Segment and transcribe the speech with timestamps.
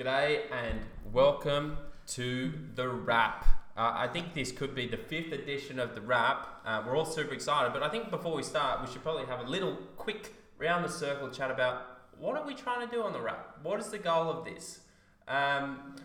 [0.00, 0.80] G'day and
[1.12, 1.76] welcome
[2.06, 3.44] to the wrap.
[3.76, 6.62] Uh, I think this could be the fifth edition of the wrap.
[6.64, 9.40] Uh, we're all super excited, but I think before we start, we should probably have
[9.40, 11.82] a little quick round the circle chat about
[12.18, 13.58] what are we trying to do on the wrap?
[13.62, 14.80] What is the goal of this?
[15.28, 15.96] Um,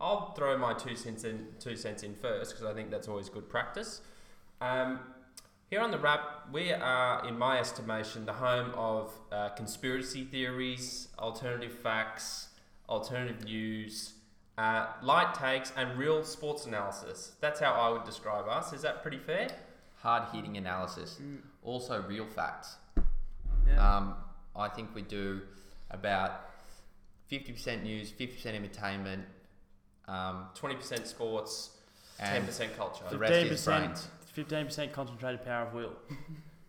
[0.00, 3.28] I'll throw my two cents in, two cents in first because I think that's always
[3.28, 4.00] good practice.
[4.60, 5.00] Um,
[5.70, 11.08] here on the wrap, we are, in my estimation, the home of uh, conspiracy theories,
[11.18, 12.49] alternative facts,
[12.90, 14.12] alternative news,
[14.58, 17.32] uh, light takes, and real sports analysis.
[17.40, 18.72] That's how I would describe us.
[18.74, 19.48] Is that pretty fair?
[20.02, 21.18] hard hitting analysis.
[21.62, 22.76] Also, real facts.
[23.66, 23.96] Yeah.
[23.96, 24.14] Um,
[24.56, 25.42] I think we do
[25.90, 26.48] about
[27.30, 29.24] 50% news, 50% entertainment,
[30.08, 31.76] um, 20% sports,
[32.18, 33.04] and 10% culture.
[33.10, 33.64] the rest 15%.
[33.64, 34.08] brains.
[34.32, 35.92] Fifteen percent concentrated power of will.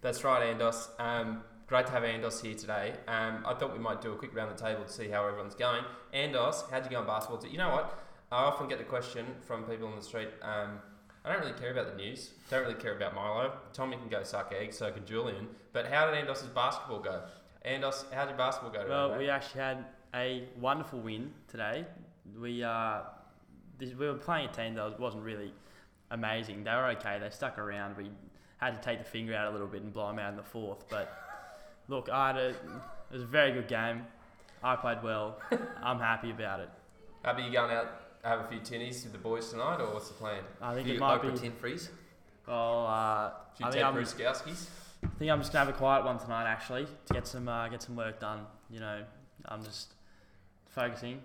[0.02, 0.88] That's right, Andos.
[0.99, 2.91] Um, great to have Andos here today.
[3.07, 5.55] Um, I thought we might do a quick round the table to see how everyone's
[5.55, 5.86] going.
[6.14, 7.41] Andos, how'd you go on basketball?
[7.50, 7.97] You know what?
[8.30, 10.27] I often get the question from people on the street.
[10.42, 10.80] Um,
[11.23, 12.31] I don't really care about the news.
[12.49, 13.53] Don't really care about Milo.
[13.72, 15.47] Tommy can go suck eggs, so can Julian.
[15.72, 17.22] But how did Andos's basketball go?
[17.66, 18.89] Andos, how did basketball go today?
[18.89, 21.86] Well, we actually had a wonderful win today.
[22.38, 23.03] We uh,
[23.77, 25.53] this, we were playing a team that wasn't really
[26.09, 26.66] amazing.
[26.66, 27.17] They were okay.
[27.17, 27.95] They stuck around.
[27.95, 28.11] We
[28.58, 30.44] had to take the finger out a little bit and blow them out in the
[30.44, 30.83] fourth.
[30.89, 31.30] But
[31.92, 32.56] look, I had a, it
[33.11, 34.06] was a very good game.
[34.64, 35.38] I played well.
[35.84, 36.70] I'm happy about it.
[37.23, 37.88] Happy you going out
[38.23, 40.44] have a few tinnies with the boys tonight, or what's the plan?
[40.61, 41.50] I think few it might Oprah be.
[41.50, 41.89] Winfrey's.
[42.48, 44.70] Well, uh, A few I think I'm, Bruskowskis?
[45.03, 47.67] I think I'm just gonna have a quiet one tonight, actually, to get some uh,
[47.67, 48.45] get some work done.
[48.70, 49.03] You know,
[49.45, 49.94] I'm just
[50.70, 51.22] focusing,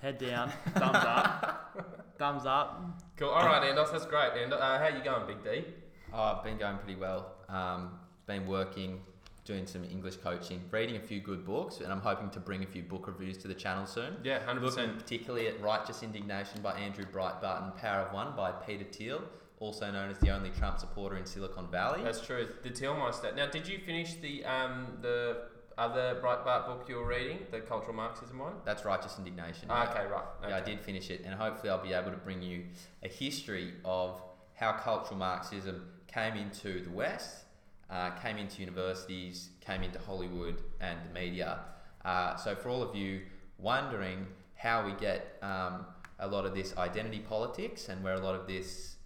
[0.00, 1.76] head down, thumbs up,
[2.18, 3.02] thumbs up.
[3.16, 3.28] Cool.
[3.30, 4.32] All right, Andos, that's great.
[4.42, 5.64] And uh, how you going, Big D?
[6.12, 7.32] Oh, I've been going pretty well.
[7.48, 9.00] Um, been working,
[9.46, 12.66] doing some English coaching, reading a few good books, and I'm hoping to bring a
[12.66, 14.16] few book reviews to the channel soon.
[14.22, 14.98] Yeah, hundred Looking percent.
[14.98, 19.22] particularly at Righteous Indignation by Andrew Breitbart and Power of One by Peter Thiel,
[19.60, 22.02] also known as the only Trump supporter in Silicon Valley.
[22.02, 22.48] That's true.
[22.62, 23.34] The Thielmeister.
[23.34, 25.42] Now, did you finish the um the
[25.78, 28.54] other Breitbart book you were reading, the cultural Marxism one?
[28.64, 29.68] That's Righteous Indignation.
[29.70, 30.24] Ah, okay, right.
[30.42, 30.50] Okay.
[30.50, 32.64] Yeah, I did finish it, and hopefully I'll be able to bring you
[33.04, 34.20] a history of
[34.54, 37.44] how cultural Marxism came into the West,
[37.90, 41.60] uh, came into universities, came into Hollywood and the media.
[42.04, 43.22] Uh, so for all of you
[43.58, 45.86] wondering how we get um,
[46.18, 48.96] a lot of this identity politics and where a lot of this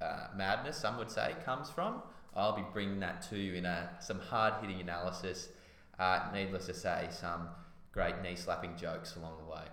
[0.00, 2.02] uh, madness, some would say, comes from,
[2.34, 5.48] I'll be bringing that to you in a, some hard-hitting analysis.
[5.98, 7.48] Uh, needless to say, some
[7.92, 9.64] great knee-slapping jokes along the way.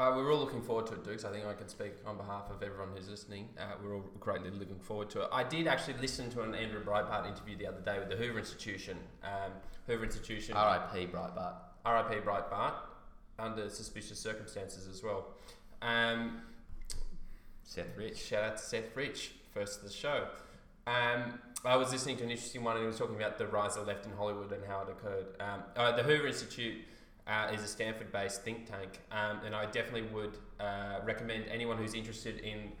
[0.00, 1.26] Uh, we're all looking forward to it, Dukes.
[1.26, 3.50] I think I can speak on behalf of everyone who's listening.
[3.58, 5.28] Uh, we're all greatly looking forward to it.
[5.30, 8.38] I did actually listen to an Andrew Breitbart interview the other day with the Hoover
[8.38, 8.96] Institution.
[9.22, 9.52] Um,
[9.86, 10.54] Hoover Institution.
[10.56, 11.08] R.I.P.
[11.08, 11.52] Breitbart.
[11.84, 12.76] RIP Breitbart,
[13.38, 15.34] under suspicious circumstances as well.
[15.82, 16.44] Um,
[17.62, 18.16] Seth Rich.
[18.16, 20.28] Shout out to Seth Rich, first of the show.
[20.86, 23.76] Um, I was listening to an interesting one, and he was talking about the rise
[23.76, 25.26] of the left in Hollywood and how it occurred.
[25.40, 26.76] Um, uh, the Hoover Institute
[27.30, 31.94] uh, is a Stanford-based think tank, um, and I definitely would uh, recommend anyone who's
[31.94, 32.72] interested in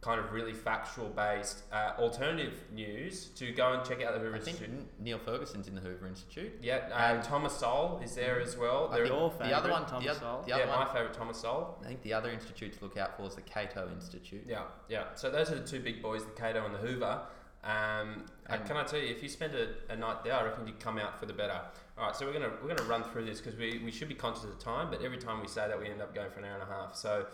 [0.00, 4.38] kind of really factual-based uh, alternative news to go and check out the Hoover I
[4.38, 4.78] think Institute.
[5.00, 6.52] N- Niall Ferguson's in the Hoover Institute.
[6.62, 8.88] Yeah, uh, Thomas Sowell is there as well.
[8.92, 10.42] I There- think Your the other one, Thomas the, Sowell?
[10.46, 11.78] the other yeah, one, my favourite Thomas Sowell.
[11.82, 14.44] I think the other institute to look out for is the Cato Institute.
[14.48, 15.14] Yeah, yeah.
[15.16, 17.20] So those are the two big boys, the Cato and the Hoover.
[17.64, 20.66] Um, And- can I tell you, if you spend a, a night there, I reckon
[20.66, 21.60] you'd come out for the better.
[21.98, 24.14] All right, so we're gonna we're gonna run through this because we, we should be
[24.14, 26.44] conscious of time, but every time we say that, we end up going for an
[26.46, 26.94] hour and a half.
[26.94, 27.26] So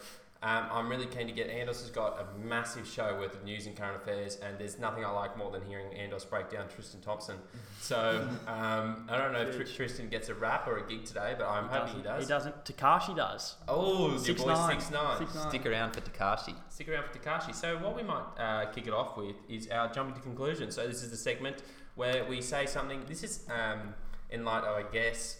[0.44, 3.66] um, I'm really keen to get Andos has got a massive show worth of news
[3.66, 7.00] and current affairs, and there's nothing I like more than hearing Andos break down Tristan
[7.00, 7.36] Thompson.
[7.80, 11.34] So um, I don't know if Tr- Tristan gets a rap or a gig today,
[11.38, 12.44] but I'm hoping he doesn't- does.
[12.44, 12.64] He doesn't.
[12.66, 13.56] Tekashi does.
[13.66, 14.70] Oh, your boy nine.
[14.80, 15.18] six nine.
[15.18, 15.48] Six nine.
[15.48, 16.54] Stick around for Tekashi.
[16.68, 17.54] Stick around for Tekashi.
[17.54, 20.70] So what we might uh, kick it off with is our jumping to conclusion.
[20.70, 21.62] So this is the segment
[21.94, 23.02] where we say something.
[23.08, 23.94] This is um,
[24.30, 25.38] in light of, I guess,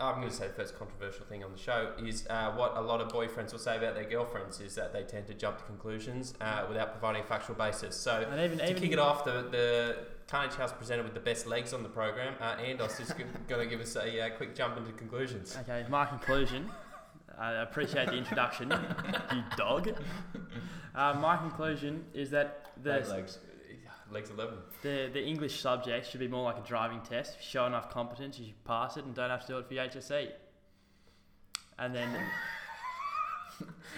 [0.00, 2.80] I'm going to say the first controversial thing on the show is uh, what a
[2.80, 5.64] lot of boyfriends will say about their girlfriends is that they tend to jump to
[5.64, 7.96] conclusions uh, without providing a factual basis.
[7.96, 11.20] So And even to even kick it off, the, the Carnage House presented with the
[11.20, 13.12] best legs on the program, uh, Andos is
[13.46, 15.56] going to give us a uh, quick jump into conclusions.
[15.60, 16.70] Okay, my conclusion.
[17.38, 18.70] I appreciate the introduction,
[19.32, 19.94] you dog.
[20.94, 23.38] Uh, my conclusion is that the, legs.
[24.12, 24.58] Legs 11.
[24.82, 27.34] The the English subject should be more like a driving test.
[27.36, 29.66] If you show enough competence, you should pass it and don't have to do it
[29.66, 30.30] for your HSC.
[31.78, 32.08] And then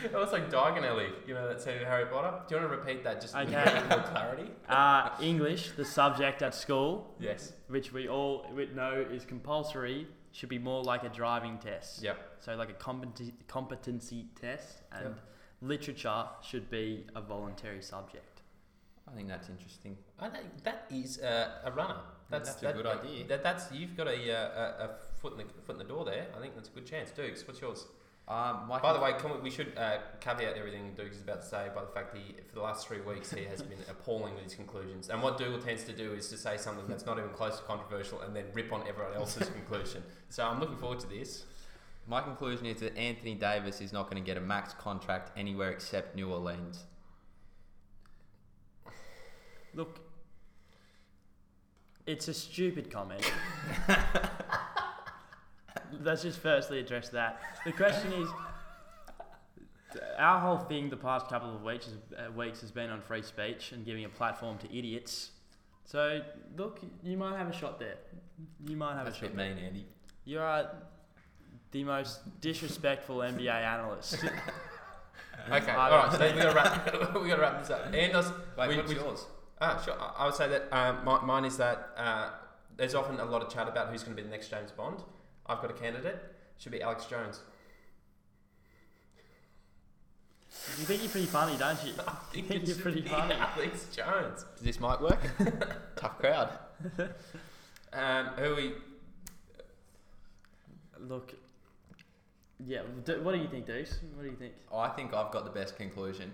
[0.05, 2.33] It was like Diagon Alley, you know, that scene in Harry Potter.
[2.49, 3.83] Do you want to repeat that just Okay.
[3.89, 4.51] more clarity?
[4.69, 7.53] Uh, English, the subject at school, Yes.
[7.69, 12.03] which we all know is compulsory, should be more like a driving test.
[12.03, 12.19] Yep.
[12.41, 15.19] So like a competency competency test, and Yep.
[15.61, 18.43] literature should be a voluntary subject.
[19.09, 19.97] I think that's interesting.
[20.23, 21.97] I think that is uh, a runner.
[22.31, 23.27] That's, that's a that- good that- idea.
[23.27, 24.91] That, that's you've got a, uh, a, a
[25.21, 26.27] foot in the foot in the door there.
[26.37, 27.11] I think that's a good chance.
[27.11, 27.85] Dukes, what's yours?
[28.29, 31.49] Um, By the way, can we, we should uh, caveat everything Dukes is about to
[31.49, 34.35] say by the fact that he, for the last three weeks he has been appalling
[34.35, 35.11] with his conclusions.
[35.11, 37.65] And what Dougal tends to do is to say something that's not even close to
[37.65, 40.05] controversial and then rip on everyone else's conclusion.
[40.29, 41.45] So I'm looking forward to this.
[42.07, 45.71] my conclusion is that Anthony Davis is not going to get a max contract anywhere
[45.73, 46.85] except New Orleans.
[49.75, 49.99] Look,
[52.07, 53.23] it's a stupid comment.
[56.01, 57.41] Let's just firstly address that.
[57.65, 58.29] The question is,
[60.19, 63.73] our whole thing the past couple of weeks uh, weeks has been on free speech
[63.73, 65.31] and giving a platform to idiots.
[65.85, 66.21] So
[66.57, 67.97] look, you might have a shot there.
[68.67, 69.37] You might have That's a shot.
[69.37, 69.55] There.
[69.55, 69.87] mean, Andy.
[70.25, 70.71] You are
[71.73, 74.25] the most disrespectful NBA analyst.
[75.51, 76.13] Okay, all right.
[76.13, 77.15] So we gotta wrap.
[77.21, 77.93] we gotta wrap this up.
[77.93, 79.25] Anders, Wait, we- what's we- yours?
[79.65, 79.95] Ah, sure.
[79.95, 82.31] I I would say that um, mi- mine is that uh,
[82.77, 84.99] there's often a lot of chat about who's going to be the next James Bond.
[85.47, 86.19] I've got a candidate.
[86.59, 87.41] Should be Alex Jones.
[90.79, 91.93] you think you're pretty funny, don't you?
[92.09, 93.35] I think it you're pretty be funny.
[93.35, 94.45] Alex Jones.
[94.57, 95.21] Does this mic work?
[95.97, 96.51] Tough crowd.
[97.93, 98.73] Um, who we?
[100.99, 101.35] Look,
[102.59, 102.81] yeah.
[103.23, 103.99] What do you think, Deuce?
[104.15, 104.55] What do you think?
[104.75, 106.33] I think I've got the best conclusion.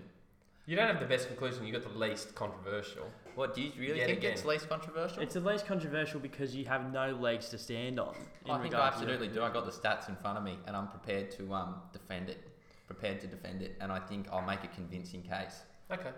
[0.69, 1.65] You don't have the best conclusion.
[1.65, 3.07] You got the least controversial.
[3.33, 4.33] What do you really Yet think again.
[4.33, 5.23] it's least controversial?
[5.23, 8.13] It's the least controversial because you have no legs to stand on.
[8.45, 9.41] in I think I regard to absolutely do.
[9.41, 12.47] I got the stats in front of me, and I'm prepared to um, defend it.
[12.85, 15.63] Prepared to defend it, and I think I'll make a convincing case.
[15.91, 16.11] Okay,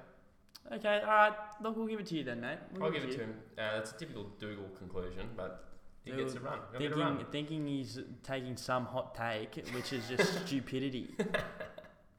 [0.73, 1.33] Okay, all right.
[1.63, 2.57] Look, we'll give it to you then, mate.
[2.73, 3.19] We'll I'll give it to you.
[3.19, 3.35] him.
[3.57, 5.63] Uh, that's a typical Dougal conclusion, but
[6.03, 6.59] he gets a run.
[6.73, 7.25] He'll get a Thinking, run.
[7.31, 11.15] thinking he's taking some hot take, which is just stupidity.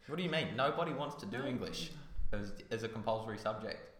[0.06, 0.56] What do you mean?
[0.56, 1.90] Nobody wants to do English
[2.32, 3.90] as, as a compulsory subject.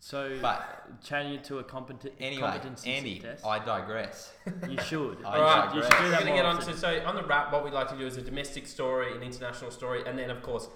[0.00, 4.34] So, But changing it to a competen- anyway, competency Andy, test, I digress.
[4.68, 5.18] you should.
[5.24, 7.24] I All right, you should do We're going to get on to so on the
[7.24, 7.50] wrap.
[7.52, 10.42] What we'd like to do is a domestic story, an international story, and then of
[10.42, 10.68] course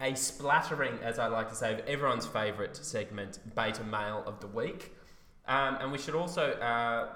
[0.00, 4.46] a splattering, as I like to say, of everyone's favourite segment, beta male of the
[4.48, 4.92] week.
[5.46, 7.08] Um, and we should also uh,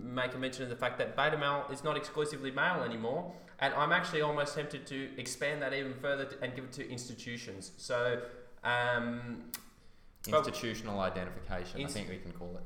[0.00, 3.32] make a mention of the fact that beta male is not exclusively male anymore.
[3.60, 6.88] And I'm actually almost tempted to expand that even further to, and give it to
[6.90, 7.72] institutions.
[7.76, 8.20] So.
[8.64, 9.50] Um,
[10.26, 12.64] Institutional identification, Inst- I think we can call it.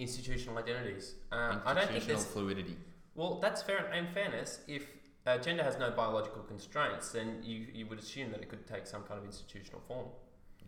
[0.00, 1.14] institutional identities.
[1.30, 2.76] Um, I don't think Institutional fluidity.
[3.14, 3.92] Well, that's fair.
[3.92, 4.86] In fairness, if
[5.26, 8.86] uh, gender has no biological constraints, then you, you would assume that it could take
[8.86, 10.06] some kind of institutional form.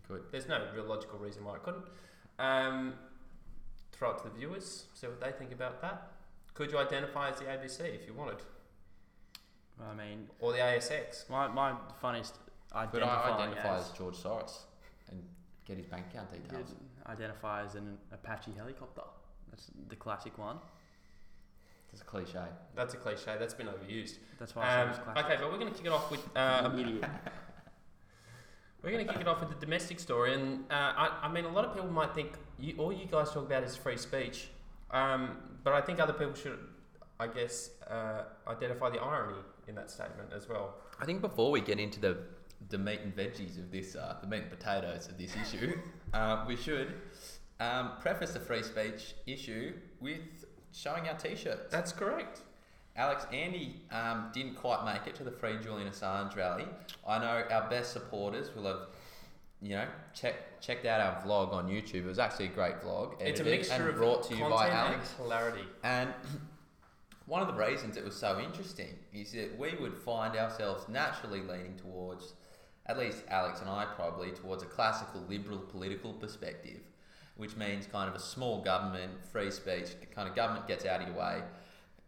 [0.07, 0.23] Good.
[0.31, 1.85] There's no real logical reason why it couldn't.
[2.37, 2.93] Um,
[3.91, 6.11] throw it to the viewers, see what they think about that.
[6.53, 8.37] Could you identify as the ABC if you wanted,
[9.81, 11.29] I mean, or the ASX?
[11.29, 12.35] my, my funniest
[12.71, 14.59] Could identifying I identify as, as George Soros
[15.09, 15.21] and
[15.65, 16.69] get his bank account details?
[16.69, 19.01] could identify as an Apache helicopter.
[19.49, 20.57] That's the classic one.
[21.91, 22.39] It's a cliche.
[22.75, 23.35] That's a cliche.
[23.37, 24.17] That's been overused.
[24.39, 25.25] That's why I said Um, it was classic.
[25.25, 26.21] okay, but we're going to kick it off with.
[26.35, 27.05] Uh, You idiot.
[28.81, 31.45] We're going to kick it off with the domestic story, and uh, I, I mean,
[31.45, 34.49] a lot of people might think you, all you guys talk about is free speech,
[34.91, 36.59] um, but I think other people should,
[37.17, 40.75] I guess, uh, identify the irony in that statement as well.
[40.99, 42.17] I think before we get into the
[42.69, 45.77] the meat and veggies of this, uh, the meat and potatoes of this issue,
[46.13, 46.93] uh, we should
[47.59, 50.21] um, preface the free speech issue with
[50.71, 51.71] showing our t-shirts.
[51.71, 52.41] That's correct.
[52.95, 56.65] Alex, Andy um, didn't quite make it to the Free Julian Assange rally.
[57.07, 58.87] I know our best supporters will have,
[59.61, 61.95] you know, check, checked out our vlog on YouTube.
[61.95, 63.19] It was actually a great vlog.
[63.19, 65.15] It's a mixture and of brought to you by content Alex.
[65.17, 65.63] and clarity.
[65.83, 66.13] And
[67.25, 71.41] one of the reasons it was so interesting is that we would find ourselves naturally
[71.41, 72.33] leaning towards,
[72.85, 76.81] at least Alex and I probably, towards a classical liberal political perspective,
[77.37, 81.07] which means kind of a small government, free speech, kind of government gets out of
[81.07, 81.41] your way,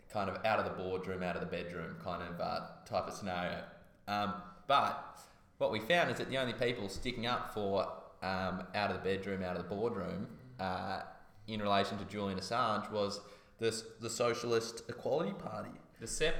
[0.09, 3.13] kind of out of the boardroom, out of the bedroom kind of uh, type of
[3.13, 3.63] scenario.
[4.07, 4.33] Um,
[4.67, 5.19] but
[5.57, 7.87] what we found is that the only people sticking up for
[8.21, 10.27] um, out of the bedroom, out of the boardroom,
[10.59, 11.01] uh,
[11.47, 13.19] in relation to Julian Assange was
[13.59, 15.69] the, the Socialist Equality Party.
[15.99, 16.35] The SEP.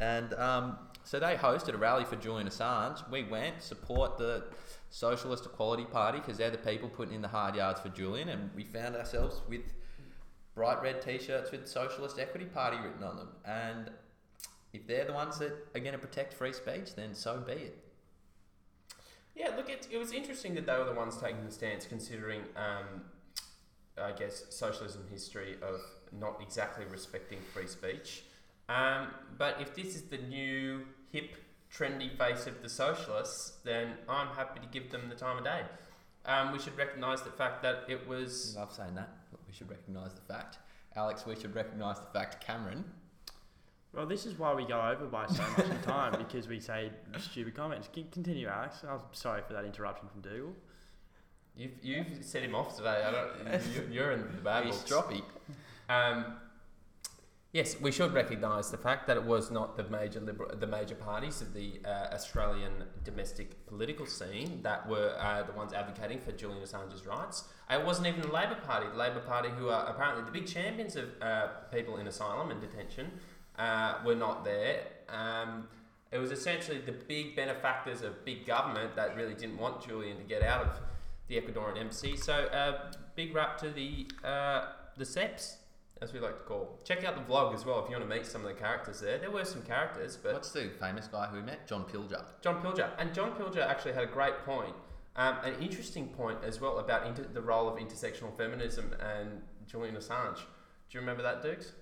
[0.00, 3.08] And um, so they hosted a rally for Julian Assange.
[3.10, 4.44] We went support the
[4.90, 8.50] Socialist Equality Party because they're the people putting in the hard yards for Julian, and
[8.54, 9.62] we found ourselves with
[10.54, 13.28] bright red T-shirts with Socialist Equity Party written on them.
[13.44, 13.90] And
[14.72, 17.78] if they're the ones that are going to protect free speech, then so be it.
[19.34, 22.40] Yeah, look, it, it was interesting that they were the ones taking the stance, considering,
[22.56, 23.02] um,
[24.00, 25.80] I guess, socialism history of
[26.12, 28.24] not exactly respecting free speech.
[28.68, 29.08] Um,
[29.38, 31.36] but if this is the new, hip,
[31.72, 35.62] trendy face of the socialists, then I'm happy to give them the time of day.
[36.24, 38.54] Um, we should recognise the fact that it was.
[38.56, 40.58] I love saying that, but we should recognise the fact.
[40.96, 42.44] Alex, we should recognise the fact.
[42.44, 42.84] Cameron,
[43.94, 46.90] Well, this is why we go over by so much in time because we say
[47.18, 47.88] stupid comments.
[47.94, 48.82] Con- Continue, Alex.
[48.88, 50.52] I'm sorry for that interruption from Dougal.
[51.56, 53.02] You've, you've set him off today.
[53.06, 53.62] I don't.
[53.74, 54.90] you- You're in the bad he's books.
[54.92, 55.22] stroppy.
[55.88, 56.34] Um,
[57.52, 60.94] yes, we should recognise the fact that it was not the major liberal, the major
[60.94, 66.32] parties of the uh, Australian domestic political scene that were uh, the ones advocating for
[66.32, 67.44] Julian Assange's rights.
[67.70, 68.86] It wasn't even the Labor Party.
[68.88, 72.60] The Labor Party, who are apparently the big champions of uh, people in asylum and
[72.60, 73.10] detention,
[73.58, 74.82] uh, were not there.
[75.08, 75.68] Um,
[76.12, 80.22] it was essentially the big benefactors of big government that really didn't want Julian to
[80.22, 80.80] get out of
[81.28, 82.16] the Ecuadorian embassy.
[82.16, 84.66] So, uh, big rap to the uh,
[84.96, 85.56] the SEPs,
[86.02, 86.78] as we like to call.
[86.84, 89.00] Check out the vlog as well if you want to meet some of the characters
[89.00, 89.18] there.
[89.18, 91.66] There were some characters, but What's the famous guy who we met?
[91.66, 92.22] John Pilger.
[92.42, 92.90] John Pilger.
[92.98, 94.74] And John Pilger actually had a great point,
[95.16, 99.96] um, an interesting point as well about inter- the role of intersectional feminism and Julian
[99.96, 100.36] Assange.
[100.36, 100.42] Do
[100.92, 101.72] you remember that, Dukes?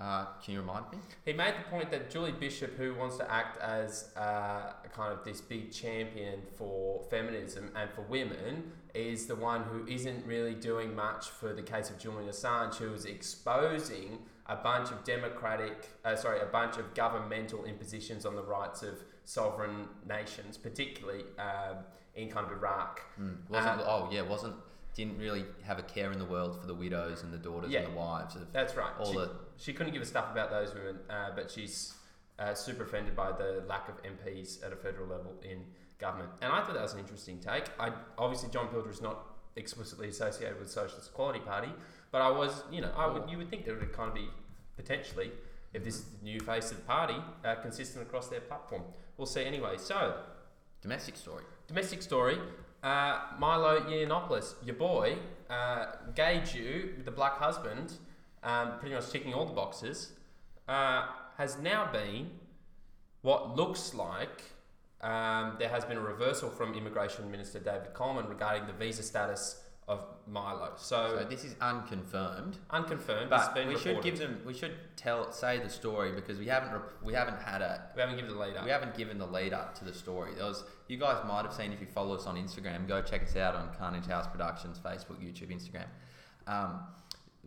[0.00, 0.98] Uh, can you remind me?
[1.26, 5.24] He made the point that Julie Bishop, who wants to act as uh, kind of
[5.24, 10.96] this big champion for feminism and for women, is the one who isn't really doing
[10.96, 16.16] much for the case of Julian Assange, who is exposing a bunch of democratic, uh,
[16.16, 21.76] sorry, a bunch of governmental impositions on the rights of sovereign nations, particularly um,
[22.14, 23.02] in kind of Iraq.
[23.20, 23.36] Mm.
[23.48, 24.56] Wasn't Uh, oh yeah, wasn't
[24.94, 27.80] didn't really have a care in the world for the widows and the daughters Yeah.
[27.80, 28.92] and the wives of That's right.
[28.98, 31.94] all She- the She couldn't give a stuff about those women, uh, but she's
[32.38, 35.62] uh, super offended by the lack of MPs at a federal level in
[35.98, 36.30] government.
[36.40, 37.64] And I thought that was an interesting take.
[37.78, 41.70] I obviously John Pilger is not explicitly associated with the Socialist Equality Party,
[42.10, 44.28] but I was, you know, I would you would think there would kind of be
[44.76, 45.30] potentially,
[45.74, 48.84] if this is the new face of the party, uh, consistent across their platform.
[49.18, 49.76] We'll see anyway.
[49.76, 50.22] So
[50.80, 51.44] domestic story.
[51.66, 52.40] domestic story.
[52.82, 55.18] Uh, Milo Yiannopoulos, your boy,
[55.50, 57.92] uh, Jew with the black husband,
[58.42, 60.12] um, pretty much ticking all the boxes,
[60.66, 61.06] uh,
[61.36, 62.30] has now been
[63.22, 64.42] what looks like
[65.02, 69.62] um, there has been a reversal from Immigration Minister David Coleman regarding the visa status
[69.90, 70.70] of Milo.
[70.76, 74.40] So, So this is unconfirmed, unconfirmed, but we should give them.
[74.46, 78.00] We should tell say the story because we haven't rep- we haven't had a we
[78.00, 78.64] haven't given the lead up.
[78.64, 80.30] we haven't given the lead up to the story.
[80.36, 82.86] There was you guys might have seen if you follow us on Instagram.
[82.86, 85.86] Go check us out on Carnage House Productions, Facebook, YouTube, Instagram.
[86.46, 86.80] Um,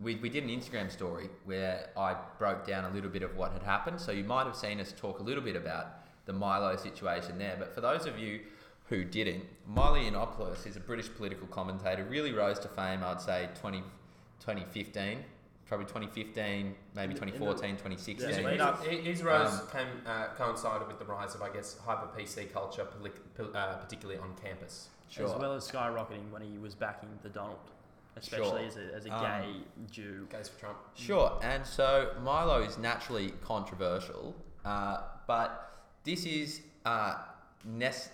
[0.02, 3.54] we, we did an Instagram story where I broke down a little bit of what
[3.54, 4.02] had happened.
[4.02, 7.56] So you might have seen us talk a little bit about the Milo situation there.
[7.60, 8.42] But for those of you
[8.86, 12.04] who didn't, Milo Yiannopoulos is a British political commentator.
[12.04, 13.80] Really rose to fame, I'd say 20,
[14.40, 15.20] 2015,
[15.66, 18.28] probably 2015, maybe In 2014, 2016.
[18.30, 18.84] His, lead up.
[18.86, 22.52] his, his rise Um, came, uh, coincided with the rise of, I guess, hyper PC
[22.52, 23.12] culture, poli-
[23.56, 24.90] uh, particularly on campus.
[25.10, 25.26] Sure.
[25.26, 27.60] As well as skyrocketing when he was backing the Donald,
[28.18, 28.68] especially Sure.
[28.68, 29.54] as a, as a Um, gay
[29.92, 30.28] Jew.
[30.30, 30.78] Goes for Trump.
[30.96, 34.36] Sure, and so Milo is naturally controversial,
[34.66, 34.98] uh,
[35.28, 35.72] but
[36.04, 37.28] this is uh, nec-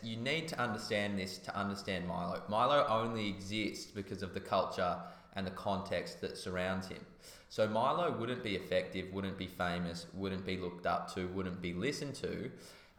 [0.04, 2.42] you need to understand this to understand Milo.
[2.48, 4.98] Milo only exists because of the culture
[5.36, 7.06] and the context that surrounds him.
[7.50, 11.74] So Milo wouldn't be effective, wouldn't be famous, wouldn't be looked up to, wouldn't be
[11.74, 12.52] listened to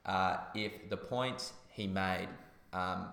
[0.06, 2.28] uh, if the points he made
[2.72, 3.06] um,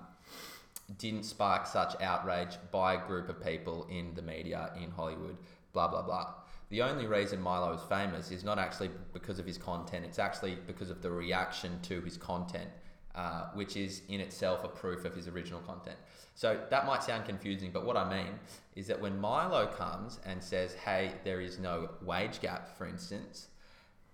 [0.97, 5.37] didn't spark such outrage by a group of people in the media in Hollywood,
[5.73, 6.33] blah blah blah.
[6.69, 10.57] The only reason Milo is famous is not actually because of his content, it's actually
[10.67, 12.69] because of the reaction to his content,
[13.17, 15.97] uh, which is in itself a proof of his original content.
[16.35, 18.33] So that might sound confusing, but what I mean
[18.75, 23.47] is that when Milo comes and says, hey, there is no wage gap, for instance,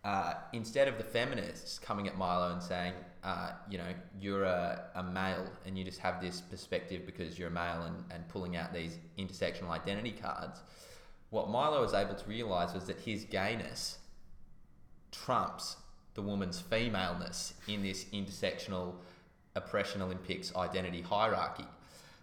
[0.06, 2.94] uh, instead of the feminists coming at Milo and saying,
[3.26, 7.50] uh, you know, you're a, a male and you just have this perspective because you're
[7.50, 10.62] a male and, and pulling out these intersectional identity cards,
[11.30, 13.98] what Milo was able to realize was that his gayness
[15.12, 15.76] trumps
[16.16, 18.94] the woman's femaleness in this intersectional
[19.56, 21.66] oppression Olympics identity hierarchy.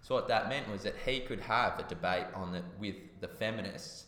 [0.03, 3.29] So what that meant was that he could have a debate on the, with the
[3.29, 4.05] feminists,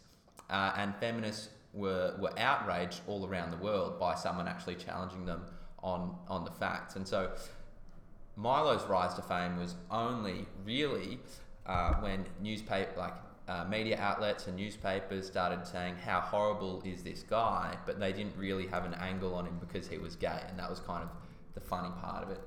[0.51, 5.43] uh, and feminists were, were outraged all around the world by someone actually challenging them
[5.83, 6.97] on, on the facts.
[6.97, 7.31] And so
[8.37, 11.19] Milo's rise to fame was only really
[11.67, 13.15] uh, when newspaper like
[13.49, 18.37] uh, media outlets and newspapers started saying how horrible is this guy, but they didn't
[18.37, 21.11] really have an angle on him because he was gay, and that was kind of
[21.55, 22.41] the funny part of it.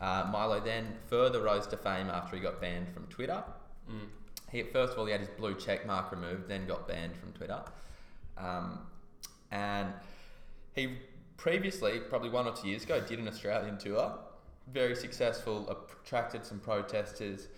[0.00, 3.42] Uh, Milo then further rose to fame after he got banned from Twitter.
[3.90, 4.08] Mm.
[4.50, 7.32] He first of all he had his blue check mark removed, then got banned from
[7.32, 7.60] Twitter,
[8.38, 8.80] um,
[9.50, 9.92] and
[10.74, 10.96] he
[11.36, 14.12] previously, probably one or two years ago, did an Australian tour,
[14.72, 17.48] very successful, attracted some protesters,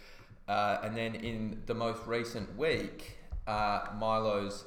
[0.50, 3.16] uh, and then in the most recent week,
[3.46, 4.64] uh, Milo's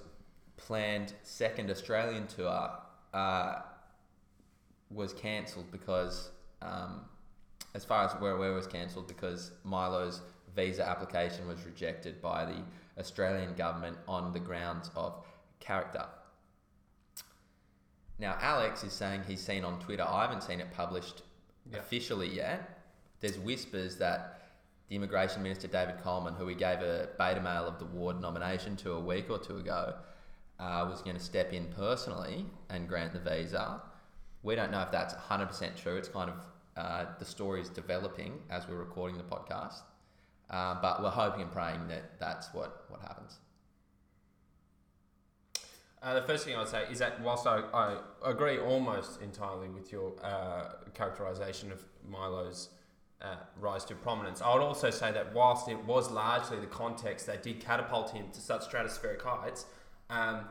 [0.55, 2.69] planned second Australian tour
[3.13, 3.55] uh,
[4.89, 6.29] was cancelled because,
[6.61, 7.01] um,
[7.73, 10.21] as far as we're aware, was cancelled because Milo's
[10.55, 12.61] visa application was rejected by the
[12.97, 15.25] Australian government on the grounds of
[15.59, 16.05] character.
[18.19, 21.23] Now, Alex is saying he's seen on Twitter, I haven't seen it published
[21.69, 21.79] Yeah.
[21.79, 22.79] officially yet.
[23.19, 24.42] There's whispers that
[24.93, 28.75] the Immigration Minister, David Coleman, who we gave a beta mail of the ward nomination
[28.75, 29.95] to a week or two ago,
[30.59, 33.81] uh, was going to step in personally and grant the visa.
[34.43, 35.97] We don't know if that's 100% true.
[35.97, 36.35] It's kind of
[36.77, 39.81] uh, the story is developing as we're recording the podcast.
[40.51, 43.39] Uh, but we're hoping and praying that that's what, what happens.
[46.03, 49.91] Uh, the first thing I'd say is that whilst I, I agree almost entirely with
[49.91, 52.69] your uh, characterisation of Milo's
[53.23, 57.25] uh, rise to prominence, I would also say that whilst it was largely the context
[57.27, 59.65] that did catapult him to such stratospheric heights,
[60.09, 60.41] um,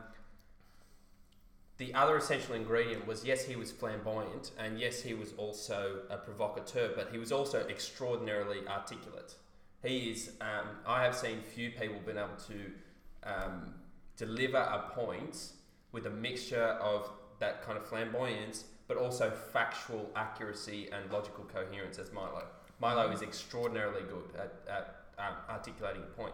[1.77, 6.17] the other essential ingredient was yes, he was flamboyant, and yes, he was also a
[6.17, 9.35] provocateur, but he was also extraordinarily articulate.
[9.83, 13.73] He is, um, I have seen few people been able to um,
[14.17, 15.51] deliver a point
[15.91, 21.99] with a mixture of that kind of flamboyance, but also factual accuracy and logical coherence
[21.99, 22.43] as Milo.
[22.83, 26.33] Milo is extraordinarily good at, at um, articulating a point.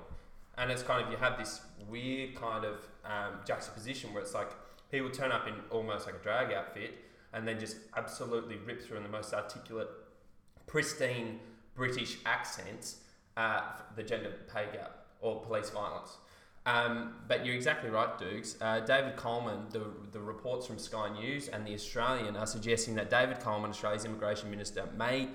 [0.57, 4.49] And it's kind of, you have this weird kind of um, juxtaposition where it's like
[4.91, 6.95] he will turn up in almost like a drag outfit
[7.33, 9.89] and then just absolutely rip through in the most articulate,
[10.65, 11.39] pristine
[11.75, 13.01] British accents
[13.37, 13.61] uh,
[13.95, 16.17] the gender pay gap or police violence.
[16.65, 18.55] Um, but you're exactly right, Dukes.
[18.59, 23.11] Uh, David Coleman, the, the reports from Sky News and The Australian are suggesting that
[23.11, 25.29] David Coleman, Australia's immigration minister, may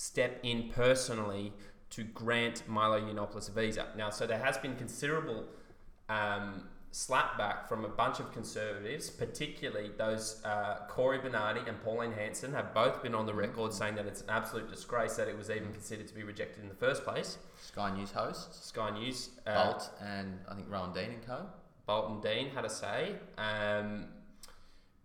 [0.00, 1.52] step in personally
[1.90, 3.88] to grant Milo Yiannopoulos a visa.
[3.98, 5.44] Now, so there has been considerable
[6.08, 12.50] um, slapback from a bunch of conservatives, particularly those uh, Cory Bernardi and Pauline Hanson
[12.54, 15.50] have both been on the record saying that it's an absolute disgrace that it was
[15.50, 17.36] even considered to be rejected in the first place.
[17.60, 21.44] Sky News hosts, Sky News, uh, Bolt and I think Rowan Dean and co.
[21.84, 23.16] Bolton Dean had a say.
[23.36, 24.06] Um,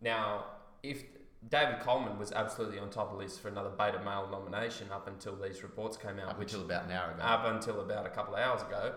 [0.02, 0.46] now,
[0.84, 1.04] if
[1.50, 5.08] David Coleman was absolutely on top of the list for another beta male nomination up
[5.08, 7.22] until these reports came out, Up which until about an hour ago.
[7.24, 8.94] up until about a couple of hours ago.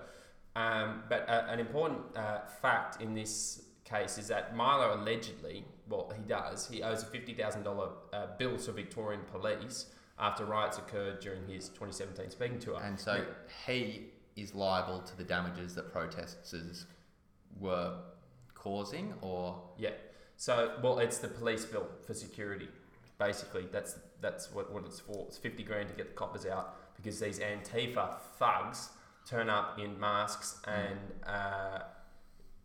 [0.57, 6.13] Um, but uh, an important uh, fact in this case is that Milo allegedly, well,
[6.17, 9.87] he does, he owes a $50,000 uh, bill to Victorian police
[10.19, 12.81] after riots occurred during his 2017 speaking tour.
[12.83, 13.25] And so Now-
[13.67, 16.87] he is liable to the damages that protesters
[17.61, 17.95] were
[18.55, 19.91] causing, or Yeah.
[20.41, 22.69] So, well, it's the police bill for security.
[23.19, 25.25] Basically, that's that's what, what it's for.
[25.27, 28.91] It's fifty grand to get the coppers out because these Antifa thugs
[29.29, 31.81] turn up in masks and uh,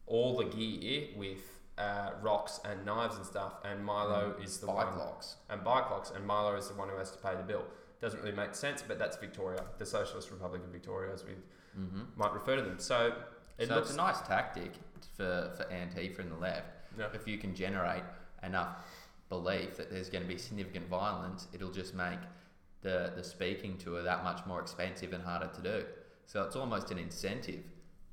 [0.05, 1.41] all the gear with
[1.79, 3.53] uh, rocks and knives and stuff.
[3.65, 5.37] And Milo is the bike one locks.
[5.49, 7.63] and bike locks, and Milo is the one who has to pay the bill.
[7.99, 11.31] Doesn't really make sense, but that's Victoria, the Socialist Republic of Victoria, as we
[11.75, 12.01] Mm-hmm.
[12.17, 12.77] might refer to them.
[12.77, 13.13] So
[13.57, 14.73] it so looks it's a nice tactic
[15.17, 16.67] for, for Antifa and the left.
[16.97, 17.07] Yeah.
[17.13, 18.03] If you can generate
[18.43, 18.75] enough
[19.29, 22.19] belief that there's going to be significant violence, it'll just make
[22.81, 25.85] the, the speaking tour that much more expensive and harder to do.
[26.25, 27.63] So it's almost an incentive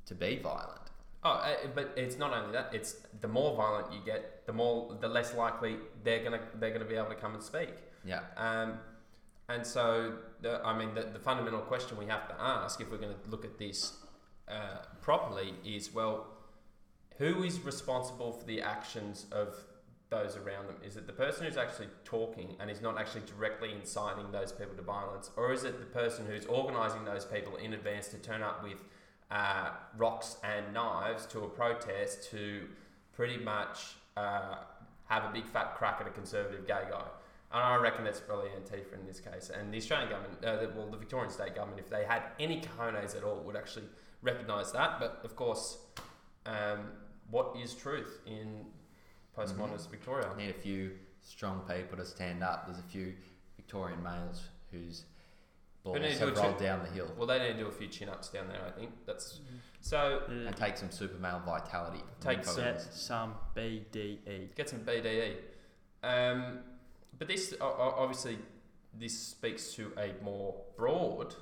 [0.07, 0.81] to be violent.
[1.23, 2.71] Oh, uh, but it's not only that.
[2.73, 6.87] It's the more violent you get, the more, the less likely they're gonna they're gonna
[6.87, 7.75] be able to come and speak.
[8.05, 8.21] Yeah.
[8.39, 8.79] Um,
[9.51, 12.99] and so, the, I mean, the, the fundamental question we have to ask if we're
[12.99, 13.95] going to look at this
[14.49, 16.29] uh, properly is, well,
[17.21, 19.55] who is responsible for the actions of
[20.09, 20.77] those around them?
[20.85, 24.75] Is it the person who's actually talking and is not actually directly inciting those people
[24.75, 28.43] to violence, or is it the person who's organising those people in advance to turn
[28.43, 28.83] up with
[29.31, 32.67] uh, rocks and knives to a protest to
[33.13, 34.57] pretty much uh,
[35.05, 37.05] have a big fat crack at a conservative gay guy?
[37.53, 39.51] And I reckon it's probably Antifa in this case.
[39.51, 43.15] And the Australian government, uh, well, the Victorian state government, if they had any cojones
[43.15, 43.87] at all, would actually
[44.23, 44.99] recognise that.
[44.99, 45.79] But of course,
[46.47, 46.93] um,
[47.31, 48.65] what is truth in
[49.37, 50.29] postmodernist Victoria?
[50.33, 52.67] I need a few strong people to stand up.
[52.67, 53.15] There's a few
[53.57, 55.05] Victorian males whose
[55.85, 57.67] balls need to do have rolled chin- down the hill Well, they need to do
[57.69, 58.61] a few chin ups down there.
[58.67, 59.41] I think that's
[59.81, 60.23] so.
[60.29, 60.49] Yeah.
[60.49, 62.03] and take some super male vitality.
[62.21, 62.63] Take Probably.
[62.63, 64.55] Set some BDE.
[64.55, 65.37] Get some BDE.
[66.03, 66.59] Um,
[67.19, 68.39] but this o- o- obviously
[68.99, 71.35] this speaks to a more broad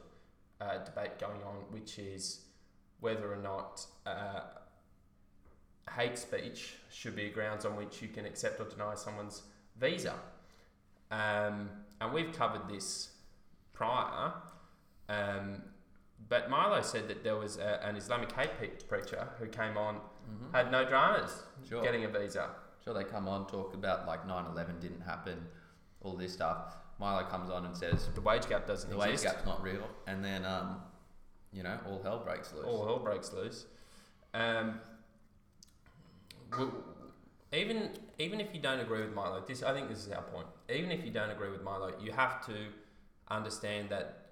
[0.61, 2.41] uh, debate going on, which is
[3.01, 4.41] whether or not uh,
[5.97, 9.43] hate speech should be grounds on which you can accept or deny someone's
[9.77, 10.15] visa.
[11.11, 11.71] Um,
[12.01, 13.11] and we've covered this
[13.73, 14.33] prior.
[15.09, 15.63] Um,
[16.29, 20.53] but Milo said that there was a, an Islamic hate preacher who came on, Mhm.
[20.53, 21.83] had no dramas Sure.
[21.83, 22.51] getting a visa.
[22.85, 25.49] Sure, they come on, talk about like 9 11 didn't happen,
[26.03, 26.77] all this stuff.
[26.99, 29.89] Milo comes on and says, The wage gap doesn't the wage gap's not real.
[30.07, 30.83] And then, um,
[31.53, 32.67] you know, all hell breaks loose.
[32.67, 33.67] All hell breaks loose.
[34.35, 34.81] Um,
[37.53, 40.47] even even if you don't agree with Milo, this I think this is our point.
[40.69, 42.55] Even if you don't agree with Milo, you have to
[43.31, 44.27] understand that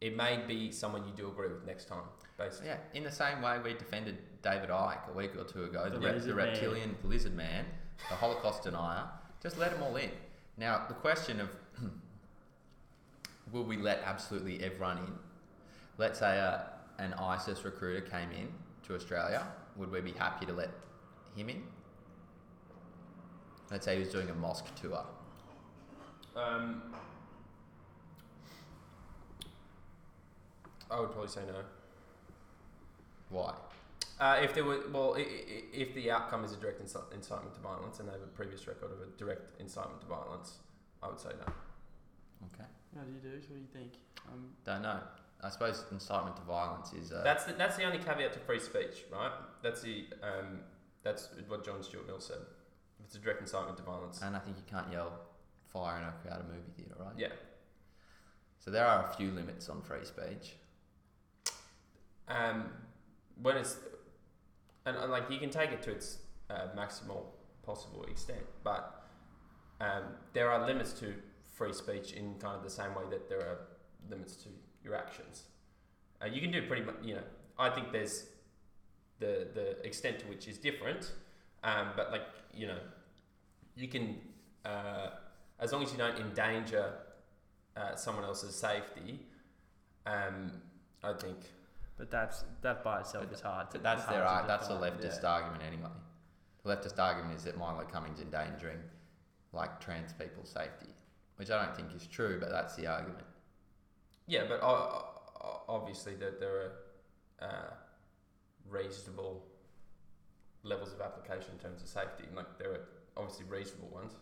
[0.00, 2.02] it may be someone you do agree with next time.
[2.36, 5.84] Basically, Yeah, in the same way we defended David Icke a week or two ago,
[5.84, 6.46] the, The rep- lizard the man.
[6.48, 7.64] reptilian lizard man,
[8.08, 9.04] the Holocaust denier.
[9.42, 10.10] Just let them all in.
[10.56, 11.48] Now, the question of
[13.52, 15.12] will we let absolutely everyone in?
[15.96, 18.48] Let's say a, an ISIS recruiter came in
[18.86, 19.46] to Australia,
[19.76, 20.70] would we be happy to let
[21.36, 21.62] him in?
[23.70, 25.04] Let's say he was doing a mosque tour.
[26.36, 26.82] um,
[30.90, 31.60] I would probably say no.
[33.30, 33.54] Why?
[34.20, 37.54] Uh, if there were, well, i- i- if the outcome is a direct inci- incitement
[37.54, 40.58] to violence and they have a previous record of a direct incitement to violence,
[41.02, 41.52] I would say no.
[42.54, 42.68] Okay.
[42.92, 43.30] What do you do?
[43.38, 43.92] What do you think?
[44.28, 45.00] Um, Don't know.
[45.40, 47.12] I suppose incitement to violence is.
[47.12, 49.32] Uh, That's the, that's the only caveat to free speech, right?
[49.62, 50.60] That's the um,
[51.04, 52.38] that's what John Stuart Mill said.
[53.04, 55.12] It's a direct incitement to violence, and I think you can't yell
[55.72, 57.12] fire in a crowded movie theatre, right?
[57.16, 57.28] yeah.
[58.58, 60.54] So there are a few limits on free speech.
[62.28, 62.70] Um,
[63.42, 63.76] when it's
[64.86, 67.24] and, and like you can take it to its uh, maximal
[67.62, 69.04] possible extent, but
[69.80, 71.14] um, there are limits to
[71.52, 73.58] free speech in kind of the same way that there are
[74.08, 74.48] limits to
[74.82, 75.44] your actions.
[76.22, 77.22] Uh, you can do pretty much, you know.
[77.58, 78.26] I think there's
[79.24, 81.02] the the extent to which is different,
[81.70, 82.26] um, but like
[82.60, 82.78] you know,
[83.76, 84.04] you can
[84.64, 85.08] uh,
[85.64, 86.86] as long as you don't endanger
[87.76, 89.20] uh, someone else's safety.
[90.06, 90.36] Um,
[91.02, 91.36] I think
[91.98, 93.70] but that's that by itself But is hard.
[93.72, 94.92] To, That's hard their to that's the define.
[94.92, 95.28] leftist yeah.
[95.36, 95.90] argument anyway.
[96.62, 98.80] The leftist argument is that Milo Cummings endangering
[99.52, 100.90] like trans people's safety,
[101.36, 103.24] which I don't think is true, but that's the argument.
[104.26, 105.04] Yeah, but o-
[105.44, 106.72] o- obviously that there are
[107.48, 107.70] uh,
[108.68, 109.44] reasonable
[110.62, 112.24] levels of application in terms of safety.
[112.34, 112.80] Like there are
[113.16, 114.12] obviously reasonable ones.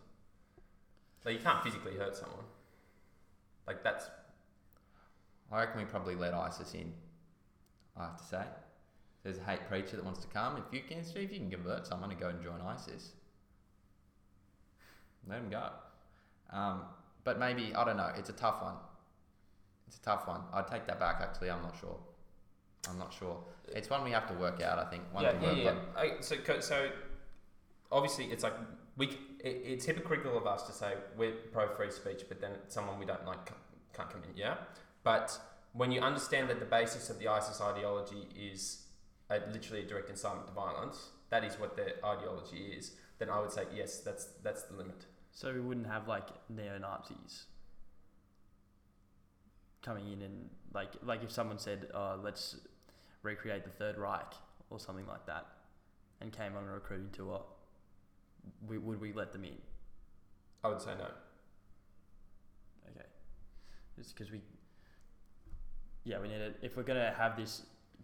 [1.24, 2.44] Like you can't physically hurt someone.
[3.66, 4.06] Like that's
[5.52, 6.92] I reckon we probably let ISIS in.
[7.96, 8.42] I have to say,
[9.22, 10.56] there's a hate preacher that wants to come.
[10.56, 13.12] If you can, if you can convert someone to go and join ISIS,
[15.28, 15.68] let him go.
[16.50, 16.82] Um,
[17.22, 18.10] but maybe I don't know.
[18.16, 18.74] It's a tough one.
[19.86, 20.40] It's a tough one.
[20.54, 21.20] I'd take that back.
[21.20, 21.98] Actually, I'm not sure.
[22.88, 23.38] I'm not sure.
[23.68, 24.78] It's one we have to work out.
[24.78, 25.02] I think.
[25.12, 25.74] One yeah, yeah, yeah.
[25.96, 26.88] I, so so
[27.90, 28.54] obviously it's like
[28.96, 29.06] we.
[29.40, 33.06] It, it's hypocritical of us to say we're pro free speech, but then someone we
[33.06, 33.46] don't like
[33.94, 34.36] can't come in.
[34.36, 34.56] Yeah,
[35.04, 35.38] but
[35.72, 38.82] when you understand that the basis of the ISIS ideology is
[39.30, 42.92] a, literally a direct incitement to violence, that is what their ideology is.
[43.18, 45.06] Then I would say yes, that's that's the limit.
[45.30, 47.44] So we wouldn't have like neo Nazis
[49.82, 52.56] coming in and like like if someone said, uh, "Let's
[53.22, 54.34] recreate the Third Reich"
[54.70, 55.46] or something like that,
[56.20, 57.42] and came on a recruiting tour,
[58.66, 59.56] we, would we let them in?
[60.64, 61.06] I would say no.
[62.90, 63.06] Okay,
[63.96, 64.40] just because we,
[66.04, 66.52] yeah, we need to.
[66.62, 67.62] If we're gonna have this,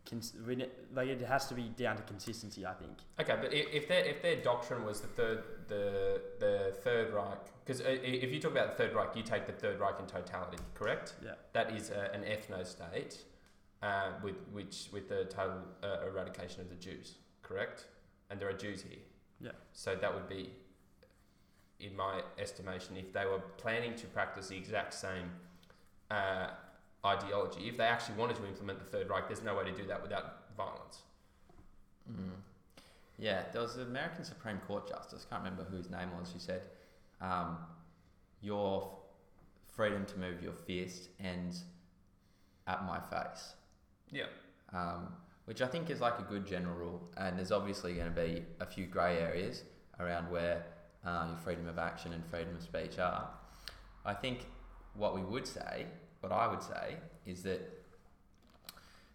[0.09, 2.65] cons- we ne- like it has to be down to consistency.
[2.67, 2.99] I think.
[3.21, 7.81] Okay, but if their if their doctrine was the third the the Third Reich, because
[7.81, 10.59] uh, if you talk about the Third Reich, you take the Third Reich in totality,
[10.75, 11.15] correct?
[11.25, 11.33] Yeah.
[11.53, 13.19] That is a, an ethno state,
[13.83, 17.87] uh, with which with the title uh, eradication of the Jews, correct?
[18.31, 18.99] And there are Jews here.
[19.41, 19.53] Yeah.
[19.73, 20.51] So that would be,
[21.81, 25.31] in my estimation, if they were planning to practice the exact same
[26.11, 26.49] uh,
[27.07, 29.87] ideology, if they actually wanted to implement the Third Reich, there's no way to do
[29.87, 31.03] that without violence.
[32.11, 32.31] Mm.
[33.19, 36.63] Yeah, there was an American Supreme Court justice, can't remember whose name was, who said,
[37.21, 37.59] um,
[38.41, 41.65] Your f- freedom to move your fist ends
[42.67, 43.55] at my face.
[44.13, 44.27] Yeah.
[44.73, 45.09] Um,
[45.45, 47.09] which I think is like a good general rule.
[47.17, 49.63] And there's obviously going to be a few grey areas
[49.99, 50.65] around where
[51.07, 53.29] uh, your freedom of action and freedom of speech are.
[54.05, 54.47] I think
[54.95, 55.87] what we would say,
[56.21, 57.61] what I would say is that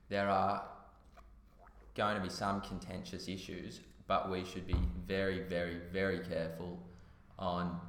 [0.09, 0.63] there are
[1.95, 4.75] going to be some contentious issues, but we should be
[5.07, 6.79] very, very, very careful
[7.37, 7.79] on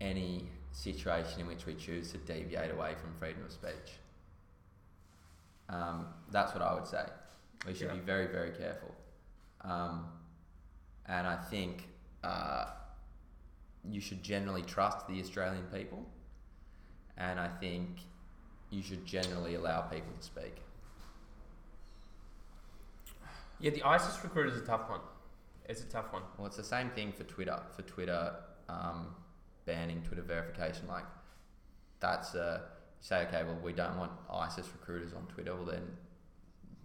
[0.00, 3.98] any situation in which we choose to deviate away from freedom of speech.
[5.68, 7.04] Um, that's what I would say.
[7.66, 7.94] We should Yeah.
[7.94, 8.94] be very, very careful.
[9.62, 10.12] Um,
[11.06, 11.88] and I think
[12.22, 12.72] uh,
[13.84, 16.06] you should generally trust the Australian people,
[17.16, 18.00] and I think
[18.70, 20.62] you should generally allow people to speak.
[23.58, 25.00] Yeah, the ISIS recruiter is a tough one.
[25.68, 26.22] It's a tough one.
[26.36, 27.60] Well, it's the same thing for Twitter.
[27.74, 28.34] For Twitter,
[28.68, 29.14] um,
[29.64, 31.04] banning Twitter verification, like
[32.00, 32.60] that's uh,
[33.00, 35.54] say, okay, well, we don't want ISIS recruiters on Twitter.
[35.54, 35.82] Well, then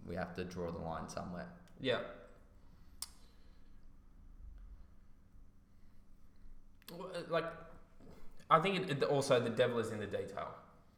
[0.08, 1.48] we have to draw the line somewhere.
[1.80, 2.00] Yeah.
[6.92, 6.96] Uh,
[7.30, 7.46] Like,
[8.50, 10.50] I think it, it also the devil is in the detail.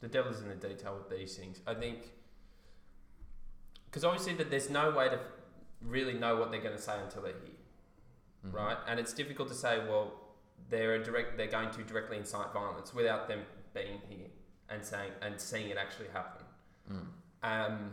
[0.01, 1.61] The devil is in the detail with these things.
[1.67, 1.99] I think
[3.85, 5.19] because obviously that there's no way to
[5.81, 7.51] really know what they're going to say until they're here,
[8.47, 8.53] Mhm.
[8.53, 8.77] right?
[8.87, 10.11] And it's difficult to say, well,
[10.69, 13.45] they're a direct, they're going to directly incite violence without them
[13.75, 14.29] being here
[14.69, 16.45] and saying and seeing it actually happen.
[16.91, 17.05] Mm.
[17.43, 17.91] Um,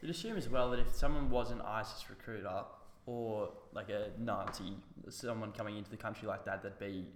[0.00, 2.64] You'd assume as well that if someone was an ISIS recruiter
[3.06, 4.76] or like a Nazi,
[5.08, 7.06] someone coming into the country like that, that'd be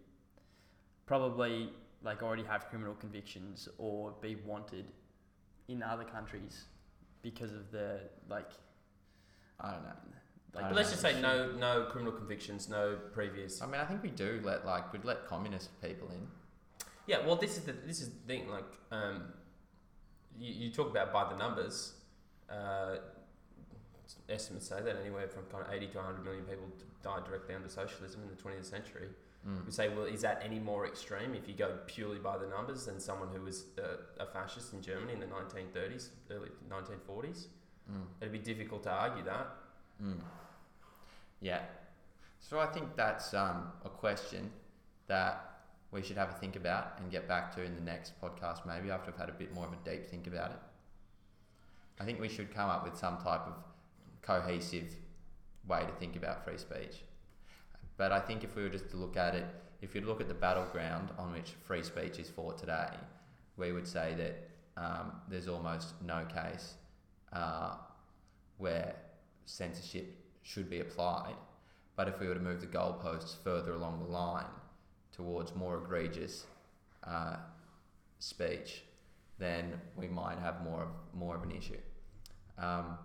[1.05, 1.71] probably
[2.05, 4.85] like already have criminal convictions or be wanted
[5.67, 6.67] in other countries
[7.23, 8.51] because of the like.
[9.59, 9.91] I don't know.
[10.57, 13.63] Like but let's just say no, no criminal convictions, no previous.
[13.63, 16.27] I mean, I think we do let like we'd let communist people in.
[17.07, 18.49] Yeah, well, this is the this is the thing.
[18.49, 19.23] Like, um,
[20.39, 21.93] you, you talk about by the numbers.
[22.51, 22.97] Uh,
[24.29, 26.65] estimates say that anywhere from kind of eighty to hundred million people
[27.03, 29.09] died directly under socialism in the twentieth century.
[29.47, 29.65] Mm.
[29.65, 32.87] We say, well, is that any more extreme if you go purely by the numbers
[32.87, 36.99] than someone who was uh, a fascist in Germany in the nineteen thirties, early nineteen
[37.07, 37.49] forties?
[37.91, 38.03] Mm.
[38.21, 39.47] It'd be difficult to argue that.
[40.03, 40.21] Mm.
[41.41, 41.61] Yeah.
[42.41, 44.51] So I think that's um, a question
[45.09, 45.57] that
[45.91, 48.91] we should have a think about and get back to in the next podcast, maybe
[48.91, 50.59] after I've had a bit more of a deep think about it.
[51.99, 53.55] I think we should come up with some type of
[54.23, 54.95] cohesive
[55.67, 57.03] way to think about free speech.
[57.97, 59.47] But I think if we were just to look at it,
[59.81, 62.89] if you look at the battleground on which free speech is fought today,
[63.57, 66.75] we would say that um, there's almost no case
[67.33, 67.75] uh,
[68.59, 68.95] where
[69.47, 71.35] censorship should be applied.
[71.97, 74.45] But if we were to move the goalposts further along the line
[75.13, 76.47] towards more egregious
[77.05, 77.37] uh,
[78.19, 78.83] speech,
[79.39, 81.79] then we might have more of more of an issue.
[82.59, 82.99] Um,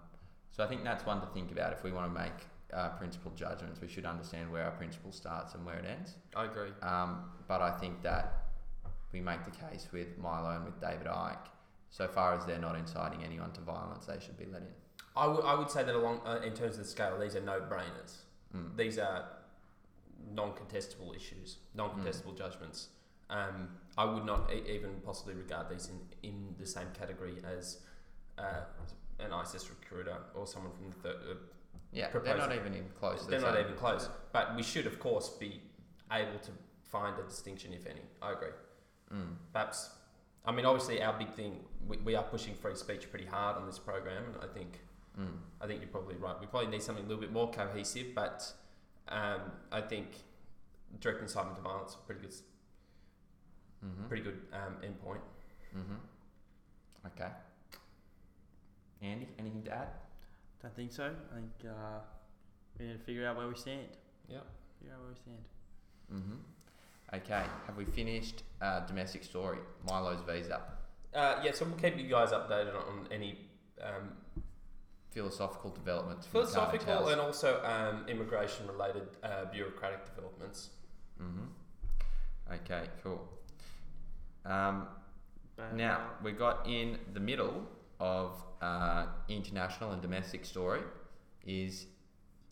[0.52, 1.72] so I think that's one to think about.
[1.72, 2.34] If we want to make
[2.74, 6.16] uh, principled judgments, we should understand where our principle starts and where it ends.
[6.36, 6.70] I agree.
[6.82, 8.46] Um, but I think that
[9.12, 11.48] we make the case with Milo and with David Icke.
[11.90, 14.68] So far as they're not inciting anyone to violence, they should be let in.
[15.16, 17.42] I would I would say that along uh, in terms of the scale, these are
[17.42, 18.18] no brainers.
[18.56, 18.76] Mm.
[18.78, 19.26] These are
[20.34, 22.90] non-contestable issues, non-contestable judgments.
[23.30, 27.80] Um, I would not e- even possibly regard these in, in the same category as
[28.38, 28.62] uh,
[29.20, 31.16] an ISIS recruiter or someone from the third.
[31.30, 31.36] Uh,
[31.94, 33.26] Yeah, they're not even in close.
[33.28, 33.66] they're not same.
[33.66, 34.10] even close.
[34.32, 35.62] But we should, of course, be
[36.12, 36.52] able to
[36.84, 38.02] find a distinction, if any.
[38.22, 38.50] I agree.
[39.14, 39.36] Mm.
[39.54, 39.90] Perhaps,
[40.46, 43.66] I mean, obviously, our big thing we, we are pushing free speech pretty hard on
[43.66, 44.80] this program, and I think
[45.20, 45.28] Mm.
[45.60, 46.36] I think you're probably right.
[46.40, 48.52] We probably need something a little bit more cohesive, but
[49.10, 50.08] um, I think
[51.00, 52.34] direct incitement to violence is a pretty good,
[53.84, 54.08] Mm-hmm.
[54.08, 55.22] pretty good um, endpoint.
[55.76, 57.08] Mm-hmm.
[57.08, 57.32] Okay.
[59.02, 59.88] Andy, anything to add?
[60.62, 61.06] Don't think so.
[61.06, 62.00] I think uh,
[62.78, 63.88] we need to figure out where we stand.
[64.30, 64.38] Yeah.
[64.80, 65.44] Figure out where we stand.
[66.14, 67.16] Mm-hmm.
[67.18, 67.44] Okay.
[67.66, 69.58] Have we finished uh, domestic story?
[69.90, 70.62] Milo's visa.
[71.14, 73.40] Uh, yeah, so we'll keep you guys updated on, on any
[73.82, 74.12] um,
[75.12, 76.26] Philosophical developments.
[76.28, 77.12] philosophical cartels.
[77.12, 80.70] and also um, immigration related uh, bureaucratic developments.
[81.22, 82.54] Mm-hmm.
[82.54, 82.88] Okay.
[83.04, 83.22] Cool.
[84.46, 84.88] Um,
[85.76, 87.68] Now, we got in the middle
[88.00, 90.82] of uh, international and domestic story
[91.46, 91.86] is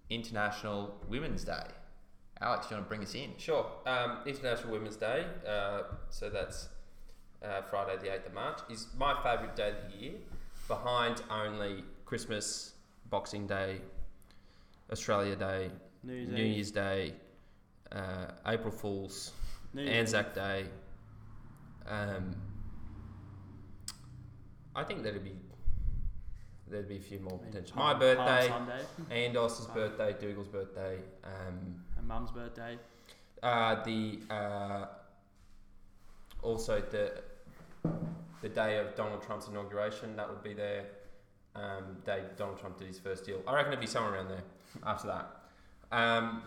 [0.10, 1.64] International Women's Day.
[2.42, 3.32] Alex, do you want to bring us in?
[3.38, 3.66] Sure.
[3.86, 6.70] Um, International Women's Day, uh, so that's
[7.44, 10.14] uh, Friday the 8th of March, is my favourite day of the year,
[10.68, 12.74] behind only Christmas,
[13.12, 13.82] Boxing Day,
[14.92, 15.70] Australia Day,
[16.02, 16.44] New Year's, New.
[16.44, 17.14] Year's Day,
[17.92, 19.32] uh, April Fool's,
[19.76, 20.66] New Anzac Day.
[21.86, 22.36] Um,
[24.76, 25.36] I think there'd be
[26.68, 27.78] there'd be a few more potential.
[27.78, 28.52] My birthday.
[29.12, 30.98] Andos's birthday, Dougal's birthday.
[31.24, 32.80] Um, And Mum's birthday.
[33.44, 34.86] uh, the uh,
[36.42, 37.22] also the
[38.42, 40.16] the day of Donald Trump's inauguration.
[40.16, 40.86] That would be their
[41.56, 43.42] um, day Donald Trump did his first deal.
[43.48, 44.44] I reckon it'd be somewhere around there
[44.86, 45.42] after that.
[45.92, 46.44] Um,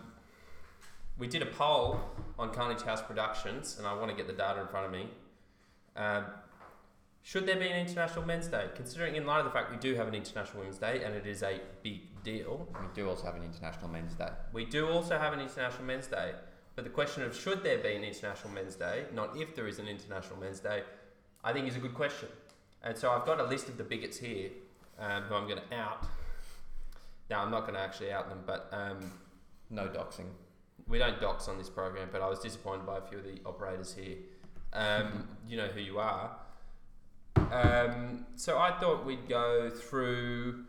[1.17, 1.99] we did a poll
[2.39, 5.07] on Carnage House Productions, and I want to get the data in front of me.
[5.95, 6.25] Um,
[7.21, 8.67] should there be an International Men's Day?
[8.75, 11.25] Considering, in light of the fact we do have an International Women's Day, and it
[11.25, 14.29] is a big deal, We do also have an International Men's Day.
[14.51, 16.33] we do also have an International Men's Day.
[16.75, 19.77] But the question of should there be an International Men's Day, not if there is
[19.77, 20.81] an International Men's Day,
[21.43, 22.29] I think is a good question.
[22.83, 24.49] And so I've got a list of the bigots here
[25.03, 26.05] um, who I'm going to out.
[27.29, 29.11] Now, I'm not going to actually out them, but um,
[29.69, 30.27] No doxing.
[30.87, 33.39] we don't dox on this program, but I was disappointed by a few of the
[33.45, 34.17] operators here.
[34.73, 36.31] Um, you know who you are.
[37.35, 40.65] Um, so I thought we'd go through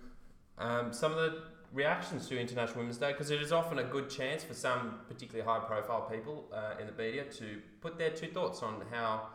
[0.58, 1.42] um, some of the
[1.72, 5.46] reactions to International Women's Day because it is often a good chance for some particularly
[5.46, 9.28] high-profile people uh, in the media to put their two thoughts on how,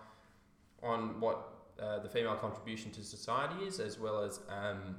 [0.82, 4.98] on what uh, the female contribution to society is, as well as um,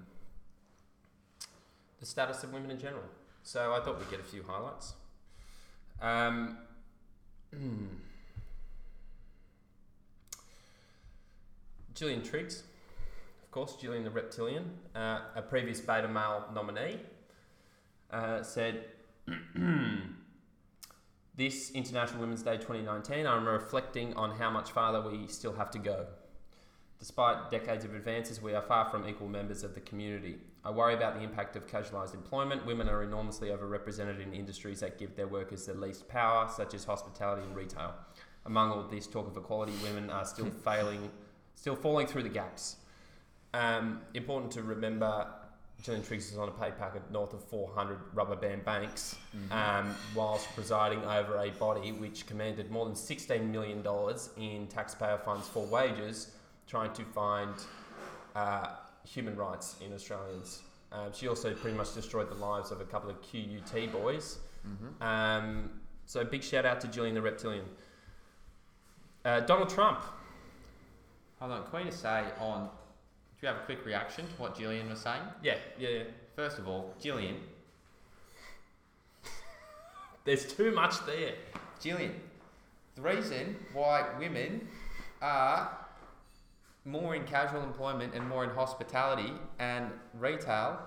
[1.99, 3.05] the status of women in general.
[3.43, 4.95] So I thought we'd get a few highlights.
[6.01, 6.59] Um,
[11.95, 12.63] Gillian Triggs,
[13.43, 17.01] of course, Gillian the Reptilian, uh, a previous beta male nominee,
[18.11, 18.85] uh, said,
[21.37, 25.79] This International Women's Day 2019, I'm reflecting on how much farther we still have to
[25.79, 26.07] go.
[27.01, 30.37] Despite decades of advances, we are far from equal members of the community.
[30.63, 32.67] I worry about the impact of casualised employment.
[32.67, 36.85] Women are enormously overrepresented in industries that give their workers the least power, such as
[36.85, 37.95] hospitality and retail.
[38.45, 41.11] Among all this talk of equality, women are still failing,
[41.55, 42.77] still falling through the gaps.
[43.55, 45.27] Um, important to remember,
[45.83, 49.17] Gillian Triggs is on a pay packet north of 400 rubber band banks,
[49.51, 53.83] um, whilst presiding over a body which commanded more than $16 million
[54.37, 56.33] in taxpayer funds for wages,
[56.71, 57.53] trying to find
[58.37, 58.69] uh,
[59.05, 60.63] human rights in Australians.
[60.93, 64.39] Um, she also pretty much destroyed the lives of a couple of QUT boys.
[64.67, 65.03] Mm-hmm.
[65.03, 65.71] Um,
[66.07, 67.65] so big shout out to Gillian the Reptilian.
[69.25, 70.01] Uh, Donald Trump.
[71.41, 72.65] Hold on, can we just say on.
[72.67, 75.23] Do you have a quick reaction to what Gillian was saying?
[75.43, 76.03] Yeah, yeah, yeah.
[76.37, 77.37] First of all, Gillian.
[80.25, 81.33] There's too much there.
[81.83, 82.15] Gillian,
[82.95, 84.69] the reason why women
[85.23, 85.80] are
[86.85, 90.79] more in casual employment and more in hospitality and retail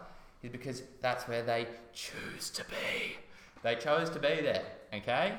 [0.42, 3.18] is because that's where they choose to be.
[3.62, 5.36] They chose to be there, okay?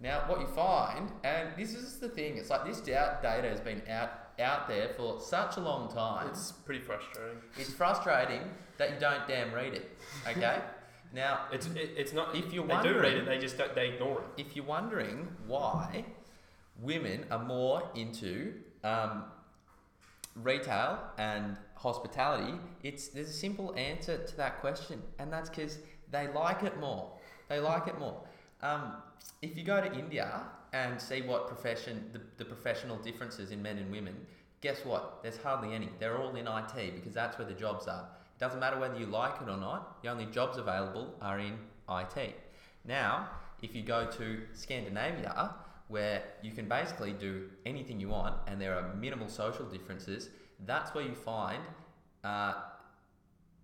[0.00, 3.60] Now, what you find, and this is the thing, it's like this da- data has
[3.60, 4.10] been out
[4.40, 6.26] out there for such a long time.
[6.28, 7.36] It's pretty frustrating.
[7.58, 8.40] It's frustrating
[8.78, 10.58] that you don't damn read it, okay?
[11.14, 12.34] now, It's it, it's not.
[12.34, 14.40] If you're they do read it, they just don't, they ignore it.
[14.46, 16.06] if you're wondering why
[16.80, 19.24] women are more into um,
[20.34, 25.78] retail and hospitality, it's there's a simple answer to that question, and that's because
[26.10, 27.12] they like it more.
[27.48, 28.20] They like it more.
[28.62, 28.94] Um,
[29.40, 30.42] if you go to India
[30.72, 34.14] and see what profession the, the professional differences in men and women,
[34.60, 35.22] guess what?
[35.22, 35.88] There's hardly any.
[35.98, 38.06] They're all in IT because that's where the jobs are.
[38.36, 40.02] It doesn't matter whether you like it or not.
[40.02, 41.58] The only jobs available are in
[41.90, 42.34] IT.
[42.84, 43.28] Now,
[43.62, 45.54] if you go to Scandinavia,
[45.92, 50.30] where you can basically do anything you want and there are minimal social differences,
[50.64, 51.62] that's where you find
[52.24, 52.54] uh,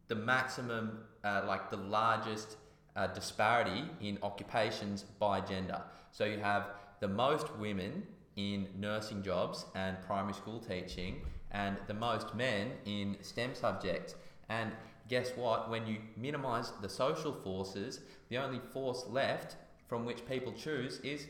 [0.09, 2.57] the maximum, uh, like the largest
[2.97, 5.81] uh, disparity in occupations by gender.
[6.13, 6.67] So you have
[7.01, 13.17] the most women in nursing jobs and primary school teaching, and the most men in
[13.23, 14.15] STEM subjects.
[14.51, 14.73] And
[15.09, 15.71] guess what?
[15.71, 19.57] When you minimize the social forces, the only force left
[19.89, 21.27] from which people choose is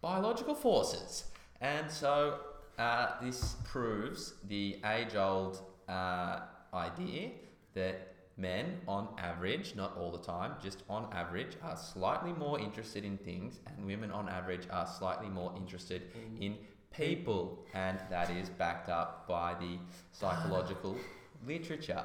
[0.00, 1.24] biological forces.
[1.60, 2.38] And so
[2.78, 6.40] uh, this proves the age old uh,
[6.72, 7.30] idea
[7.74, 13.04] that men, on average, not all the time, just on average, are slightly more interested
[13.04, 16.02] in things, and women, on average, are slightly more interested
[16.40, 16.56] in
[16.96, 17.58] people.
[17.74, 19.78] And that is backed up by the
[20.12, 20.96] psychological
[21.46, 22.02] literature.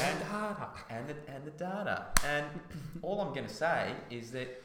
[0.00, 0.18] And,
[0.90, 2.06] and, the, and the data.
[2.24, 2.46] And
[3.02, 4.62] all I'm going to say is that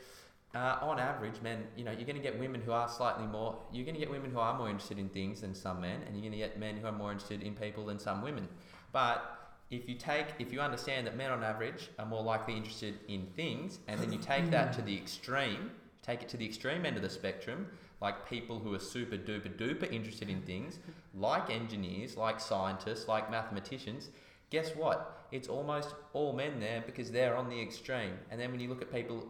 [0.55, 3.57] uh, on average, men, you know, you're going to get women who are slightly more,
[3.71, 6.15] you're going to get women who are more interested in things than some men, and
[6.15, 8.47] you're going to get men who are more interested in people than some women.
[8.91, 12.99] But if you take, if you understand that men on average are more likely interested
[13.07, 15.71] in things, and then you take that to the extreme,
[16.03, 17.67] take it to the extreme end of the spectrum,
[17.99, 20.77] like people who are super duper duper interested in things,
[21.15, 24.09] like engineers, like scientists, like mathematicians,
[24.51, 25.25] guess what?
[25.31, 28.13] It's almost all men there because they're on the extreme.
[28.29, 29.25] And then when you look at people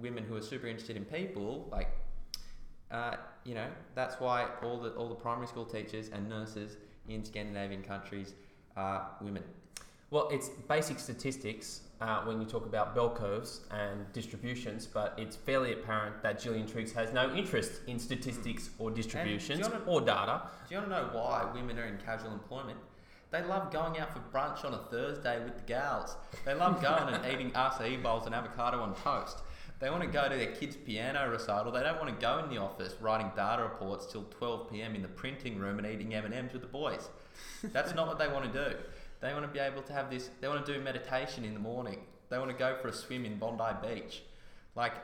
[0.00, 1.90] women who are super interested in people, like
[2.90, 6.76] uh, you know, that's why all the all the primary school teachers and nurses
[7.08, 8.34] in Scandinavian countries
[8.76, 9.42] are women.
[10.10, 15.36] Well, it's basic statistics uh, when you talk about bell curves and distributions, but it's
[15.36, 20.42] fairly apparent that Gillian Triggs has no interest in statistics or distributions wanna- or data.
[20.68, 22.78] Do you want to know why women are in casual employment?
[23.30, 26.16] They love going out for brunch on a Thursday with the gals.
[26.44, 29.40] They love going and eating acai bowls and avocado on toast.
[29.80, 31.70] They want to go to their kids' piano recital.
[31.70, 34.94] They don't want to go in the office writing data reports till 12 p.m.
[34.96, 37.10] in the printing room and eating M&Ms with the boys.
[37.62, 38.76] That's not what they want to do.
[39.20, 40.30] They want to be able to have this.
[40.40, 42.00] They want to do meditation in the morning.
[42.28, 44.22] They want to go for a swim in Bondi Beach.
[44.74, 44.94] Like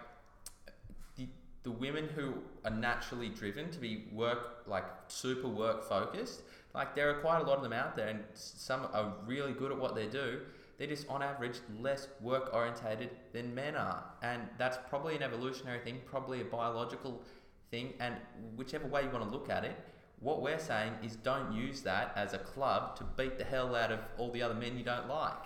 [1.17, 1.29] the,
[1.63, 6.43] the women who are naturally driven to be work like super work focused
[6.75, 9.71] like there are quite a lot of them out there and some are really good
[9.71, 10.41] at what they do.
[10.77, 14.05] They're just on average less work orientated than men are.
[14.23, 17.23] And that's probably an evolutionary thing probably a biological
[17.71, 18.17] thing and
[18.57, 19.77] whichever way you want to look at it
[20.21, 23.93] what we're saying is don't use that as a club to beat the hell out
[23.93, 25.45] of all the other men you don't like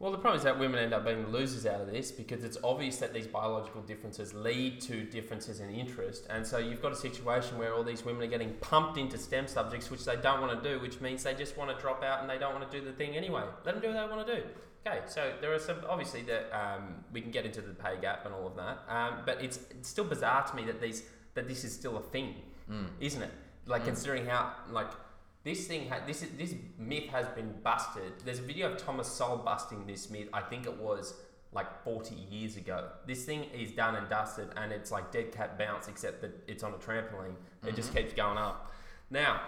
[0.00, 2.42] Well, the problem is that women end up being the losers out of this because
[2.42, 6.26] it's obvious that these biological differences lead to differences in interest.
[6.30, 9.46] And so you've got a situation where all these women are getting pumped into STEM
[9.46, 12.22] subjects, which they don't want to do, which means they just want to drop out
[12.22, 13.42] and they don't want to do the thing anyway.
[13.66, 14.42] Let them do what they want to do.
[14.86, 18.24] Okay, so there are some, obviously, that um, we can get into the pay gap
[18.24, 18.78] and all of that.
[18.88, 21.02] Um, but it's, it's still bizarre to me that, these,
[21.34, 22.36] that this is still a thing,
[22.70, 22.86] mm.
[23.00, 23.30] isn't it?
[23.66, 23.84] Like, Mm.
[23.84, 24.90] considering how, like,
[25.44, 28.12] this thing, ha- this is, this myth has been busted.
[28.24, 30.28] There's a video of Thomas Sowell busting this myth.
[30.32, 31.14] I think it was
[31.52, 32.88] like 40 years ago.
[33.06, 36.62] This thing is done and dusted, and it's like dead cat bounce, except that it's
[36.62, 37.34] on a trampoline.
[37.66, 37.96] It just Mhm.
[37.96, 38.70] keeps going up.
[39.10, 39.40] Now,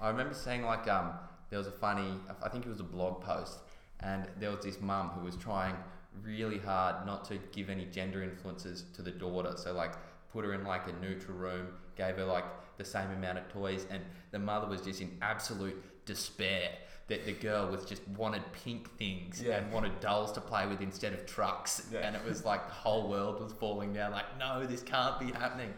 [0.00, 1.12] I remember seeing like um
[1.50, 3.58] there was a funny I think it was a blog post
[3.98, 5.76] and there was this mum who was trying
[6.22, 9.52] really hard not to give any gender influences to the daughter.
[9.56, 9.92] So like
[10.32, 12.44] put her in like a neutral room, gave her like
[12.82, 15.76] the same amount of toys and the mother was just in absolute
[16.06, 16.70] despair
[17.08, 19.58] that the girl was just wanted pink things Yeah.
[19.58, 22.00] and wanted dolls to play with instead of trucks Yeah.
[22.06, 25.26] and it was like the whole world was falling down like no this can't be
[25.42, 25.72] happening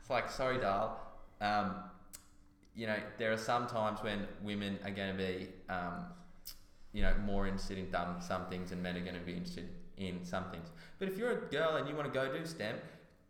[0.00, 1.00] it's like sorry doll
[1.40, 1.74] um,
[2.76, 6.06] you know, there are some times when women are going to be, um,
[6.92, 9.68] you know, more interested in dumb, some things, and men are going to be interested
[9.96, 10.68] in some things.
[10.98, 12.76] But if you're a girl and you want to go do STEM,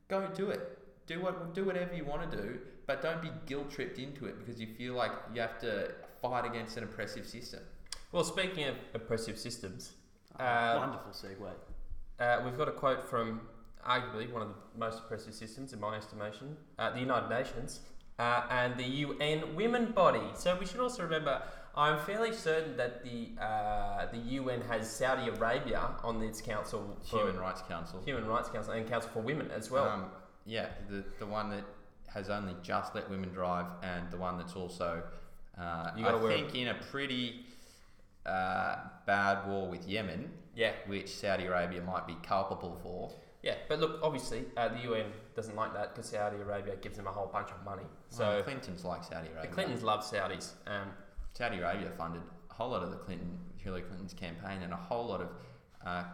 [0.09, 0.79] go do it.
[1.07, 4.39] Do what, do whatever you want to do, but don't be guilt tripped into it
[4.39, 5.91] because you feel like you have to
[6.23, 7.61] fight against an oppressive system.
[8.13, 9.93] well, speaking of oppressive systems,
[10.39, 11.51] Oh, Uh, wonderful segue.
[12.21, 13.41] uh, we've got a quote from
[13.87, 17.81] arguably one of the most oppressive systems, in my estimation, uh, the United Nations
[18.19, 20.23] uh, and the UN Women Body.
[20.35, 21.43] So we should also remember.
[21.77, 27.19] I'm fairly certain that the uh, the UN has Saudi Arabia on its council for
[27.19, 28.01] Human Rights Council.
[28.05, 29.89] Human Rights Council and Council for Women as well.
[29.89, 30.05] Um,
[30.47, 31.65] yeah, the, the one that
[32.13, 35.03] has only just let women drive, and the one that's also,
[35.59, 37.47] uh, I think, in a pretty
[38.27, 38.77] uh,
[39.07, 43.13] bad war with Yemen, yeah, which Saudi Arabia might be culpable for.
[43.43, 43.55] yeah.
[43.69, 47.11] But look, obviously, uh, the UN doesn't like that because Saudi Arabia gives them a
[47.13, 47.87] whole bunch of money.
[48.11, 49.43] So Well, Clinton's like Saudi Arabia.
[49.43, 49.55] the.
[49.55, 50.53] Clintons love Saudis.
[50.67, 50.91] Um,
[51.33, 55.07] Saudi Arabia funded a whole lot of the Clinton Hillary Clinton's campaign and a whole
[55.07, 55.29] lot of
[55.85, 56.05] uh,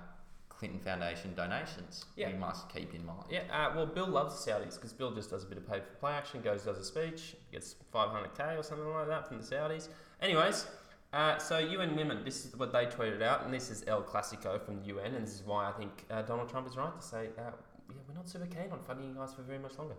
[0.60, 2.04] Clinton Foundation donations.
[2.16, 2.30] Yeah.
[2.30, 3.24] We must keep in mind.
[3.30, 5.82] Yeah, uh, well, Bill loves the Saudis because Bill just does a bit of paid
[5.82, 9.42] for play action, goes, does a speech, gets 500k or something like that from the
[9.42, 9.88] Saudis.
[10.20, 10.66] Anyways,
[11.14, 14.62] uh, so UN Women, this is what they tweeted out, and this is El Clasico
[14.62, 17.06] from the UN, and this is why I think uh, Donald Trump is right to
[17.06, 17.52] say, uh,
[17.88, 19.96] yeah, we're not super keen on funding you guys for very much longer.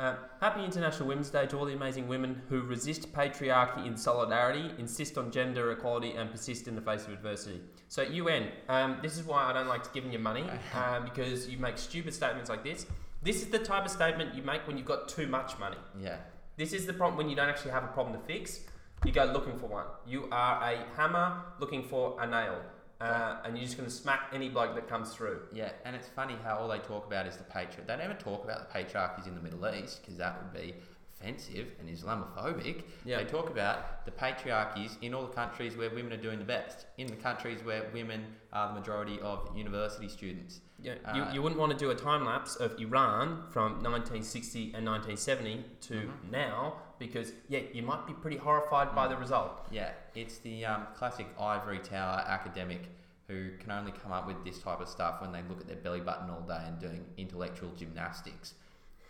[0.00, 4.70] Uh, happy International Women's Day to all the amazing women who resist patriarchy in solidarity,
[4.78, 7.60] insist on gender equality, and persist in the face of adversity.
[7.88, 11.58] So, UN, um, this is why I don't like giving you money um, because you
[11.58, 12.86] make stupid statements like this.
[13.22, 15.76] This is the type of statement you make when you've got too much money.
[16.00, 16.16] Yeah.
[16.56, 18.60] This is the problem when you don't actually have a problem to fix.
[19.04, 19.84] You go looking for one.
[20.06, 22.62] You are a hammer looking for a nail,
[23.00, 25.40] uh, and you're just going to smack any bloke that comes through.
[25.52, 27.86] Yeah, and it's funny how all they talk about is the patriarchy.
[27.86, 30.74] They never talk about the patriarchies in the Middle East because that would be
[31.20, 32.82] offensive and Islamophobic.
[33.04, 33.18] Yeah.
[33.18, 36.86] They talk about the patriarchies in all the countries where women are doing the best,
[36.98, 40.60] in the countries where women are the majority of university students.
[40.82, 44.72] Yeah, Uh, you, you wouldn't want to do a time lapse of Iran from 1960
[44.74, 46.30] and 1970 to Mhm.
[46.30, 49.10] now because yeah, you might be pretty horrified by Mm.
[49.10, 49.66] the result.
[49.70, 52.82] Yeah, it's the um, classic ivory tower academic
[53.28, 55.76] who can only come up with this type of stuff when they look at their
[55.76, 58.54] belly button all day and doing intellectual gymnastics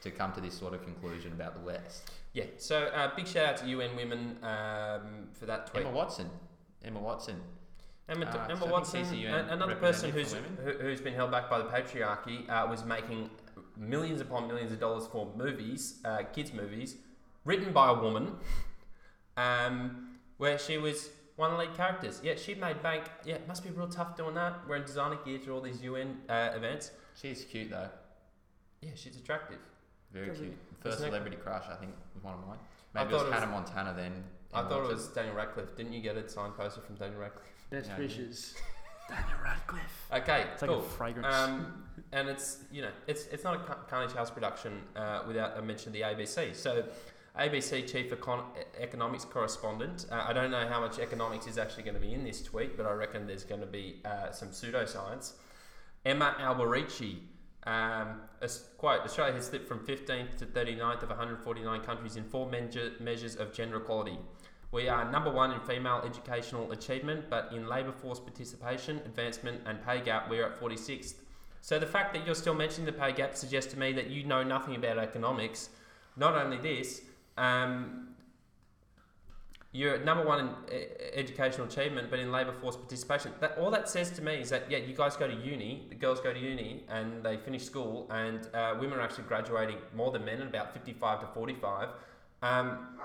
[0.03, 2.11] to come to this sort of conclusion about the West.
[2.33, 5.85] Yeah, so uh, big shout out to UN Women um, for that tweet.
[5.85, 6.31] Emma Watson.
[6.85, 7.41] Emma Watson.
[8.09, 11.01] Emma, Uh, Emma so Watson, think she's a a- UN another person who's who, who's
[11.01, 13.31] been held back by the patriarchy, uh, was making
[13.77, 16.97] millions upon millions of dollars for movies, uh, kids' movies,
[17.45, 18.35] written by a woman,
[19.37, 22.21] um, where she was one of the lead characters.
[22.23, 23.05] Yeah, she made bank.
[23.25, 26.19] Yeah, it must be real tough doing that, wearing designer gear to all these UN
[26.29, 26.91] uh, events.
[27.21, 27.89] She's cute though.
[28.83, 29.59] Yeah, she's attractive.
[30.13, 30.57] Very cute.
[30.81, 32.59] First Isn't it- celebrity crush, I think, was one of mine.
[32.95, 34.25] I Maybe it was it was- Hannah Montana then.
[34.53, 35.77] I Emma thought it was Daniel Radcliffe.
[35.77, 37.47] Didn't you get a signed poster from Daniel Radcliffe?
[37.71, 37.99] Best Yeah.
[37.99, 38.55] wishes.
[39.09, 40.09] Daniel Radcliffe.
[40.13, 40.81] Okay, It's like cool.
[40.81, 41.35] a fragrance.
[41.35, 45.57] Um, and it's you know it's it's not a Car- Carnage House production uh, without
[45.57, 46.55] a mention of the ABC.
[46.57, 46.85] So,
[47.39, 48.45] ABC chief econ-
[48.79, 50.07] economics correspondent.
[50.11, 52.77] Uh, I don't know how much economics is actually going to be in this tweet,
[52.77, 55.35] but I reckon there's going to be uh, some pseudoscience.
[56.05, 57.19] Emma Alberici.
[57.65, 58.23] Um,
[58.79, 63.37] quote, Australia has slipped from 15th to 39th of 149 countries in four measure, measures
[63.37, 64.19] of gender equality.
[64.73, 69.85] We are number one in female educational achievement, but in labour force participation, advancement, and
[69.85, 71.15] pay gap, we're at 46th.
[71.61, 74.25] So the fact that you're still mentioning the pay gap suggests to me that you
[74.25, 75.71] know nothing about economics.
[76.17, 77.03] Not only this,
[77.37, 78.10] um,
[79.73, 83.33] you're number one in e- educational achievement, but in labour force participation.
[83.41, 85.95] That all that says to me is that yeah, you guys go to uni, the
[85.95, 90.11] girls go to uni, and they finish school, and uh, women are actually graduating more
[90.11, 91.89] than men, at about 55 to 45.
[92.43, 92.99] Um,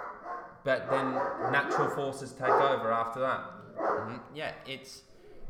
[0.63, 1.13] but then
[1.51, 3.41] natural forces take over after that.
[3.77, 4.19] Mhm.
[4.33, 5.03] Yeah, it's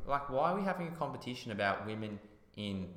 [0.06, 2.20] like why are we having a competition about women
[2.58, 2.90] in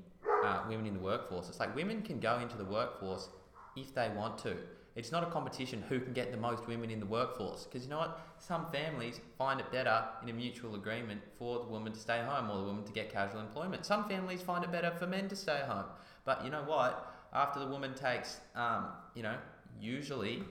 [0.45, 1.49] uh, women in the workforce?
[1.49, 3.29] It's like women can go into the workforce
[3.77, 4.57] if they want to.
[4.99, 7.91] It's not a competition who can get the most women in the workforce because you
[7.91, 8.21] know what?
[8.39, 12.51] Some families find it better in a mutual agreement for the woman to stay home
[12.51, 13.87] or the woman to get casual employment.
[13.87, 15.85] Some families find it better for men to stay home.
[16.25, 17.15] But you know what?
[17.33, 19.37] After the woman takes, um, you know,
[19.81, 20.43] usually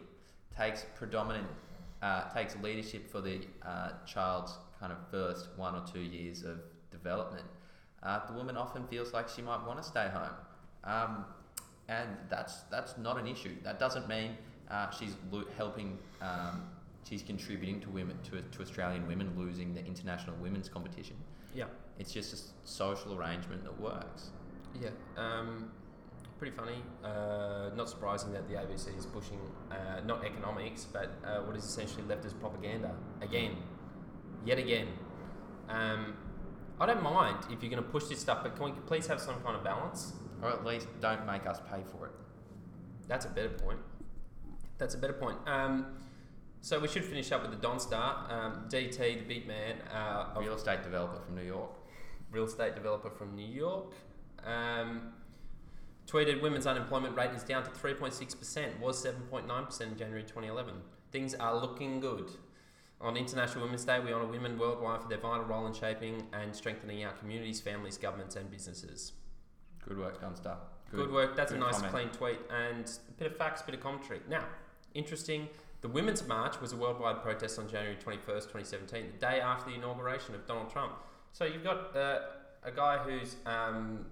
[0.56, 1.48] takes predominant
[2.02, 6.60] uh, takes leadership for the uh, child's kind of first one or two years of
[6.92, 7.46] development,
[8.04, 10.36] uh, the woman often feels like she might want to stay home,
[10.84, 11.26] um,
[11.90, 13.56] and that's that's not an issue.
[13.64, 14.38] That doesn't mean
[14.70, 15.98] uh, she's lo- helping.
[16.22, 16.64] Um,
[17.08, 21.16] she's contributing to women to, to Australian women losing the international women's competition.
[21.54, 21.66] Yeah.
[22.00, 24.32] It's just a social arrangement that works.
[24.80, 25.72] Yeah, um,
[26.38, 26.84] pretty funny.
[27.04, 29.40] Uh, not surprising that the ABC is pushing
[29.72, 33.56] uh, not economics, but uh, what is essentially leftist propaganda again,
[34.46, 34.88] yet again.
[35.70, 36.16] Um,
[36.80, 39.20] I don't mind if you're going to push this stuff, but can we please have
[39.20, 40.14] some kind of balance?
[40.42, 42.12] Or at least don't make us pay for it.
[43.08, 43.80] That's a better point.
[44.78, 45.38] That's a better point.
[45.48, 45.88] Um,
[46.62, 50.40] so we should finish up with the Don Star, um, DT, the big man, uh,
[50.40, 51.72] Real estate developer from New York.
[52.30, 53.94] real estate developer from New York.
[54.46, 55.14] Um,
[56.08, 60.74] tweeted women's unemployment rate is down to 3.6%, was 7.9% in January 2011.
[61.12, 62.32] Things are looking good.
[63.00, 66.56] On International Women's Day, we honour women worldwide for their vital role in shaping and
[66.56, 69.14] strengthening our communities, families, governments, and businesses.
[69.88, 70.58] Good work, Dunstar.
[70.92, 71.36] Good, work.
[71.36, 71.94] That's good a nice, comment.
[71.94, 74.20] clean tweet and a bit of facts, bit of commentary.
[74.30, 74.46] Now,
[74.94, 75.48] interesting.
[75.82, 79.76] The Women's March was a worldwide protest on January 21st, 2017, the day after the
[79.76, 80.94] inauguration of Donald Trump.
[81.34, 82.20] So you've got uh,
[82.64, 84.06] a guy who's, um,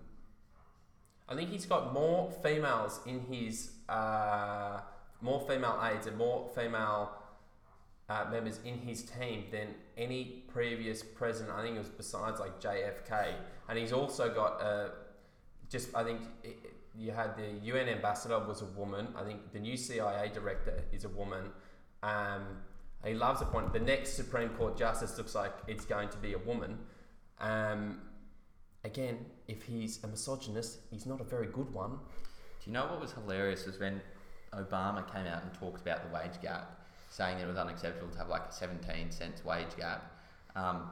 [1.28, 4.82] I think he's got more females in his, uh,
[5.22, 7.12] more female aides and more female
[8.10, 11.56] uh, members in his team than any previous president.
[11.58, 13.34] I think it was besides like JFK,
[13.68, 14.90] and he's also got uh,
[15.76, 16.56] just I think it,
[16.98, 19.08] you had the UN ambassador was a woman.
[19.18, 21.44] I think the new CIA director is a woman.
[22.02, 22.44] Um,
[23.04, 23.74] he loves the point.
[23.74, 26.80] The next Supreme Court justice looks like it's going to be a woman.
[27.40, 28.00] Um,
[28.86, 31.92] again, if he's a misogynist, he's not a very good one.
[31.92, 34.02] Do you know what was hilarious was when
[34.54, 38.30] Obama came out and talked about the wage gap, saying it was unacceptable to have
[38.30, 40.10] like a 17 cents wage gap.
[40.56, 40.90] Um,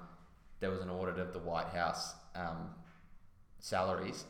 [0.59, 2.69] there was an audit of the White House um,
[3.59, 4.25] salaries,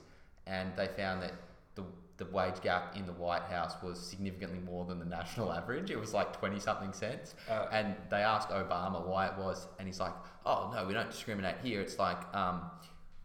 [0.48, 1.34] and they found that
[1.76, 1.84] the
[2.18, 5.90] the wage gap in the White House was significantly more than the national average.
[5.92, 7.34] It was like 20 something cents.
[7.50, 10.14] Uh, And they asked Obama why it was, and he's like,
[10.46, 11.82] "Oh no, we don't discriminate here.
[11.82, 12.70] It's like, um,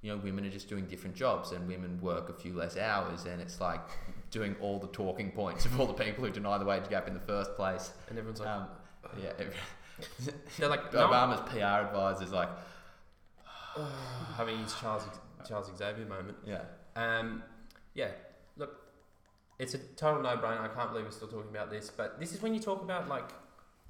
[0.00, 3.24] you know, women are just doing different jobs, and women work a few less hours,
[3.24, 3.80] and it's like
[4.30, 7.14] doing all the talking points of all the people who deny the wage gap in
[7.14, 8.68] the first place." and everyone's like, Um,
[9.22, 9.54] yeah, ev-
[10.58, 12.48] they're like, no, Obama's PR advisor's like,
[14.36, 15.04] having his Charles
[15.48, 16.36] Charles Xavier moment.
[16.46, 16.62] yeah,
[16.98, 17.42] Um,
[17.94, 18.08] yeah,
[18.56, 18.76] look,
[19.58, 20.60] it's a total no-brainer.
[20.60, 23.08] I can't believe we're still talking about this, but this is when you talk about
[23.08, 23.30] like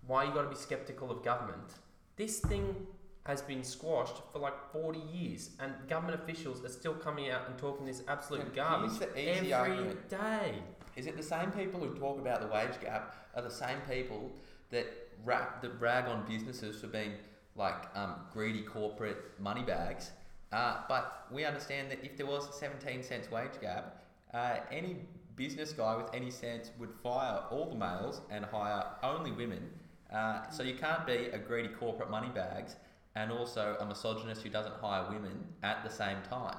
[0.07, 1.71] why you got to be skeptical of government.
[2.17, 2.87] This thing
[3.25, 7.57] has been squashed for like forty years, and government officials are still coming out and
[7.59, 10.09] talking this absolute Yeah, garbage here's the easy every argument.
[10.09, 10.55] day.
[10.97, 14.33] Is it the same people who talk about the wage gap are the same people
[14.71, 14.87] that
[15.25, 17.13] rap, that rag on businesses for being
[17.55, 20.11] like um, greedy corporate money bags?
[20.53, 23.95] Uh, but we understand that if there was a 17 cents wage gap,
[24.35, 24.97] Uh, any
[25.37, 29.71] business guy with any sense would fire all the males and hire only women.
[30.13, 32.77] Uh, so you can't be a greedy corporate money bags
[33.15, 36.59] and also a misogynist who doesn't hire women at the same time,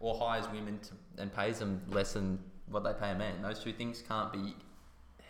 [0.00, 2.38] or hires women to, and pays them less than
[2.70, 3.42] what they pay a man.
[3.42, 4.54] Those two things can't be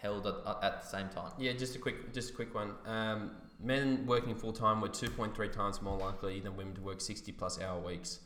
[0.00, 1.32] held at, at the same time.
[1.38, 2.74] Yeah, just a quick, just a quick one.
[2.86, 7.32] Um, men working full time were 2.3 times more likely than women to work 60
[7.32, 8.20] plus hour weeks.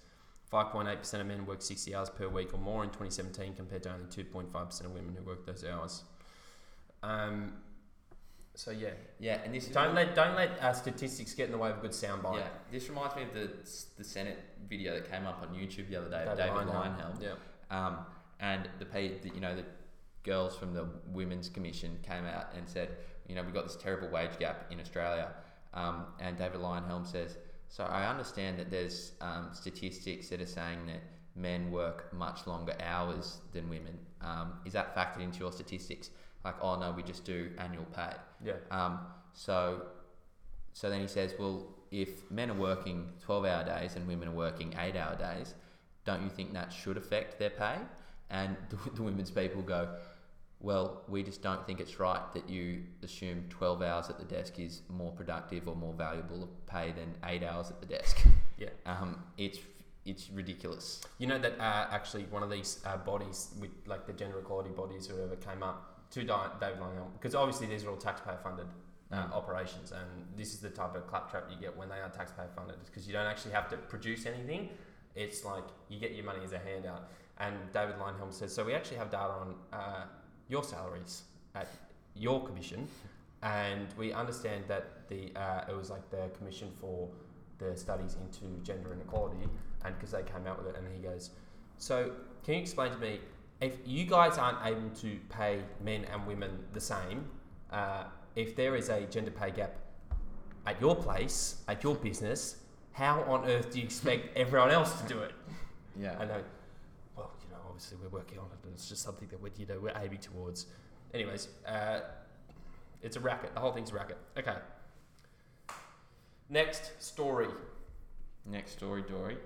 [0.52, 4.06] 5.8% of men worked 60 hours per week or more in 2017 compared to only
[4.06, 6.02] 2.5% of women who work those hours.
[7.02, 7.52] Um,
[8.54, 11.70] so yeah, Yeah, and this don't let don't let uh, statistics get in the way
[11.70, 12.38] of a good soundbite.
[12.38, 13.50] Yeah, this reminds me of the
[13.96, 16.24] the Senate video that came up on YouTube the other day.
[16.24, 16.68] of David David.
[16.68, 17.22] Leyonhjelm.
[17.22, 17.86] Yeah.
[17.86, 17.98] Um,
[18.40, 19.64] and the, pay, the you know the
[20.24, 22.96] girls from the Women's Commission came out and said,
[23.30, 25.28] you know, we've got this terrible wage gap in Australia.
[25.72, 27.36] Um, and David Leyonhjelm says,
[27.68, 31.00] so I understand that there's um, statistics that are saying that
[31.36, 33.96] men work much longer hours than women.
[34.20, 36.10] Um, is that factored into your statistics?
[36.44, 38.14] Like, oh no, we just do annual pay.
[38.44, 38.54] Yeah.
[38.72, 38.98] Um,
[39.32, 39.82] so,
[40.72, 44.34] so then he says, well, if men are working 12 hour days and women are
[44.34, 45.54] working 8 hour days,
[46.04, 47.76] don't you think that should affect their pay?
[48.30, 49.88] And the, the women's people go,
[50.60, 54.58] well, we just don't think it's right that you assume 12 hours at the desk
[54.58, 58.18] is more productive or more valuable of pay than 8 hours at the desk.
[58.58, 58.68] Yeah.
[58.84, 59.58] Um, it's,
[60.04, 61.00] it's ridiculous.
[61.18, 64.70] You know that uh, actually one of these uh, bodies with like the gender equality
[64.70, 68.66] bodies or whatever came up to David Lionel because obviously these are all taxpayer funded
[69.12, 69.32] uh, Mm.
[69.32, 72.76] operations and this is the type of claptrap you get when they are taxpayer funded
[72.86, 74.68] because you don't actually have to produce anything.
[75.16, 77.08] It's like you get your money as a handout.
[77.38, 80.04] And David Leyonhjelm says, so we actually have data on uh,
[80.50, 81.22] your salaries
[81.54, 81.68] at
[82.14, 82.86] your commission,
[83.42, 87.08] and we understand that the uh, it was like the commission for
[87.58, 89.48] the studies into gender inequality,
[89.84, 91.30] and because they came out with it, and he goes,
[91.78, 92.12] so
[92.44, 93.20] can you explain to me
[93.60, 97.26] if you guys aren't able to pay men and women the same,
[97.70, 99.76] uh, if there is a gender pay gap
[100.66, 102.56] at your place, at your business,
[102.92, 105.32] how on earth do you expect everyone else to do it?
[106.00, 106.16] Yeah.
[106.18, 106.42] I know.
[107.80, 109.66] Well, you know, obviously we're working on it, and it's just something that we're, you
[109.66, 110.66] know, we're aiming towards.
[111.14, 112.00] Anyways, uh,
[113.02, 113.54] it's a racket.
[113.54, 114.18] The whole thing's a racket.
[114.38, 114.56] Okay.
[116.48, 117.48] Next story.
[118.46, 119.36] Next story, Dory.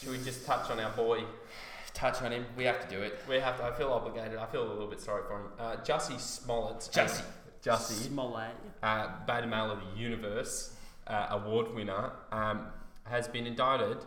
[0.00, 1.24] Should we just touch on our boy?
[1.94, 2.46] Touch on him.
[2.56, 3.20] We have to do it.
[3.28, 3.64] We have to.
[3.64, 4.38] I feel obligated.
[4.38, 5.46] I feel a little bit sorry for him.
[5.58, 6.88] Uh, Jussie Smollett.
[6.90, 7.22] Jussie.
[7.62, 8.08] Jussie.
[8.08, 8.56] Smollett.
[8.82, 10.74] uh, Beta Male of the Universe
[11.06, 12.68] uh, award winner, um,
[13.04, 13.98] has been indicted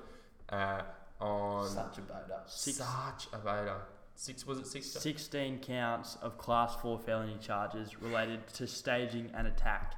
[0.49, 0.81] uh,
[1.19, 2.41] on Such a beta.
[2.45, 3.77] Six- such a beta.
[4.17, 4.87] Six was it six?
[4.91, 9.95] 16 counts of class 4 felony charges related to staging an attack.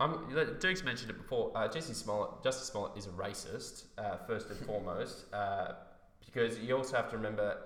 [0.00, 0.26] Um,
[0.58, 1.52] Duke's mentioned it before.
[1.54, 5.74] Uh, Jesse Smollett, Justice Smollett is a racist, uh, first and foremost, uh,
[6.26, 7.58] because you also have to remember,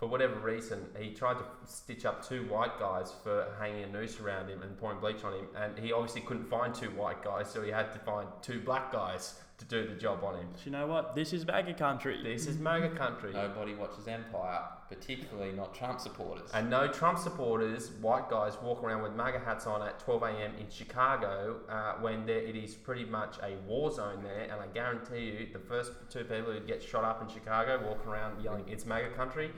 [0.00, 4.18] for whatever reason, he tried to stitch up two white guys for hanging a noose
[4.18, 7.50] around him and pouring bleach on him, and he obviously couldn't find two white guys,
[7.50, 10.48] so he had to find two black guys to do the job on him.
[10.56, 11.14] So you know what?
[11.14, 12.18] This is MAGA country.
[12.22, 13.34] This is MAGA country.
[13.34, 16.48] Nobody watches Empire, particularly not Trump supporters.
[16.54, 20.52] And no Trump supporters, white guys, walk around with MAGA hats on at 12 a.m.
[20.58, 24.44] in Chicago uh, when there, it is pretty much a war zone there.
[24.44, 28.10] And I guarantee you, the first two people who get shot up in Chicago walking
[28.10, 29.50] around yelling, it's MAGA country,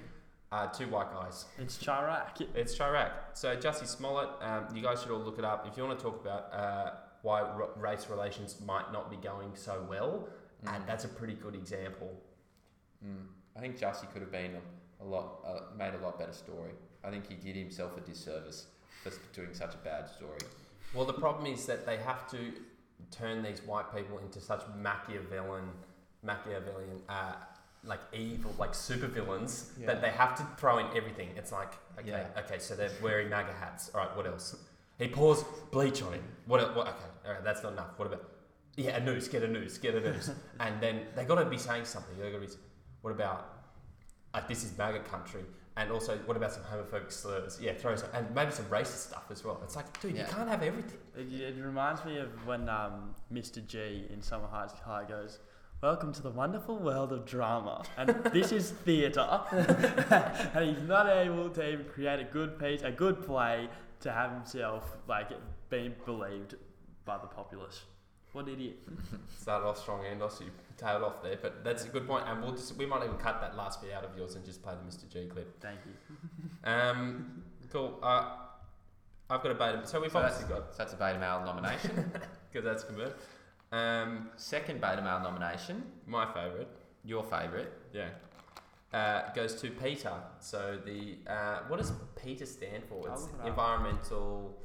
[0.53, 1.47] are two white guys.
[1.59, 2.47] It's Chiraq.
[2.55, 3.11] It's Chiraq.
[3.33, 5.67] So, Jussie Smollett, um, you guys should all look it up.
[5.67, 6.91] If you want to talk about uh,
[7.23, 10.29] why r- race relations might not be going so well,
[10.65, 10.77] Mm.
[10.77, 12.09] and that's a pretty good example.
[13.05, 13.27] Mm.
[13.57, 14.53] I think Jussie could have been
[15.01, 16.71] a, a lot, uh, made a lot better story.
[17.03, 18.67] I think he did himself a disservice
[19.03, 20.39] for doing such a bad story.
[20.95, 22.53] Well, the problem is that they have to
[23.11, 25.69] turn these white people into such Machiavellian,
[26.23, 27.33] Machiavellian, uh,
[27.85, 29.87] like evil, like supervillains Yeah.
[29.87, 31.31] that they have to throw in everything.
[31.37, 32.41] It's like, okay, Yeah.
[32.43, 33.91] okay, so they're wearing MAGA hats.
[33.95, 34.55] All right, what else?
[34.99, 36.23] He pours bleach on him.
[36.47, 36.77] What?
[36.77, 37.99] what okay, all right, that's not enough.
[37.99, 38.25] What about?
[38.77, 39.29] Yeah, a noose.
[39.29, 39.79] Get a noose.
[39.79, 40.31] Get a noose.
[40.61, 42.17] and then they got to be saying something.
[42.19, 42.53] They got to be.
[43.03, 43.49] What about?
[44.33, 45.45] Like this is MAGA country.
[45.77, 47.59] And also, what about some homophobic slurs?
[47.61, 49.59] Yeah, throw some, and maybe some racist stuff as well.
[49.65, 50.27] It's like, dude, Yeah.
[50.29, 50.99] you can't have everything.
[51.17, 53.67] It, it reminds me of when um, Mr.
[53.67, 55.39] G in Summer Heights High goes,
[55.83, 57.83] Welcome to the wonderful world of drama.
[57.97, 59.41] And this is theatre.
[60.55, 63.69] and he's not able to even create a good piece, a good play
[63.99, 65.31] to have himself like
[65.71, 66.55] being believed
[67.05, 67.83] by the populace.
[68.31, 68.77] What an idiot.
[69.41, 72.27] started off strong and also you tailed off there, but that's a good point.
[72.27, 74.45] point, and we'll just we might even cut that last bit out of yours and
[74.45, 75.09] just play the Mr.
[75.13, 75.61] G clip.
[75.61, 75.93] Thank you.
[76.71, 77.99] Um, cool.
[78.01, 78.37] Uh,
[79.29, 79.81] I've got a beta.
[79.85, 82.13] So we've So obviously got So that's a beta male nomination.
[82.53, 83.15] because that's confirmed.
[83.73, 86.69] Um, Second beta male nomination, my favourite.
[87.05, 88.11] your favourite, Yeah.
[88.93, 90.23] uh, goes to PETA.
[90.39, 93.09] So the uh, what does PETA stand for?
[93.11, 94.57] It's it environmental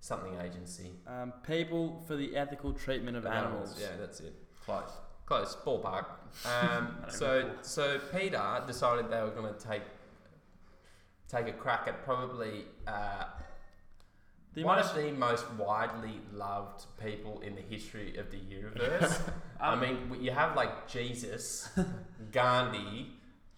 [0.00, 0.90] something agency.
[1.06, 3.78] Um, people for the ethical treatment of animals.
[3.80, 4.34] Yeah, that's it.
[4.64, 4.90] Close.
[5.26, 6.06] Close ballpark.
[6.44, 9.82] Um, so so PETA decided they were going to take
[11.28, 13.24] take a crack at probably uh,
[14.54, 19.20] The one most- of the most widely loved people in the history of the universe.
[19.60, 21.68] I Um, mean, you have like Jesus,
[22.32, 23.12] Gandhi.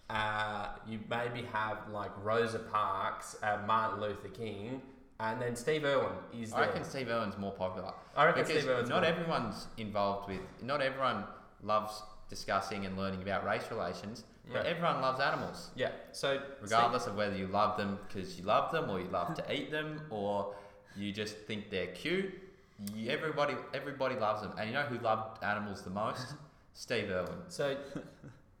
[0.09, 4.81] Uh, you maybe have like Rosa Parks, uh, Martin Luther King,
[5.19, 6.59] and then Steve Irwin is there.
[6.59, 7.91] I reckon Steve Irwin's more popular.
[8.15, 10.41] I reckon because Steve Irwin's not more- everyone's involved with.
[10.61, 11.23] Not everyone
[11.63, 14.71] loves discussing and learning about race relations, but Yeah.
[14.71, 15.91] everyone loves animals, Yeah.
[16.11, 19.53] So regardless of whether you love them because you love them, or you love to
[19.53, 20.53] eat them, or
[20.95, 22.33] you just think they're cute.
[22.95, 26.33] You, everybody, everybody loves them, and you know who loved animals the most?
[26.73, 27.37] Steve Irwin.
[27.47, 27.77] So,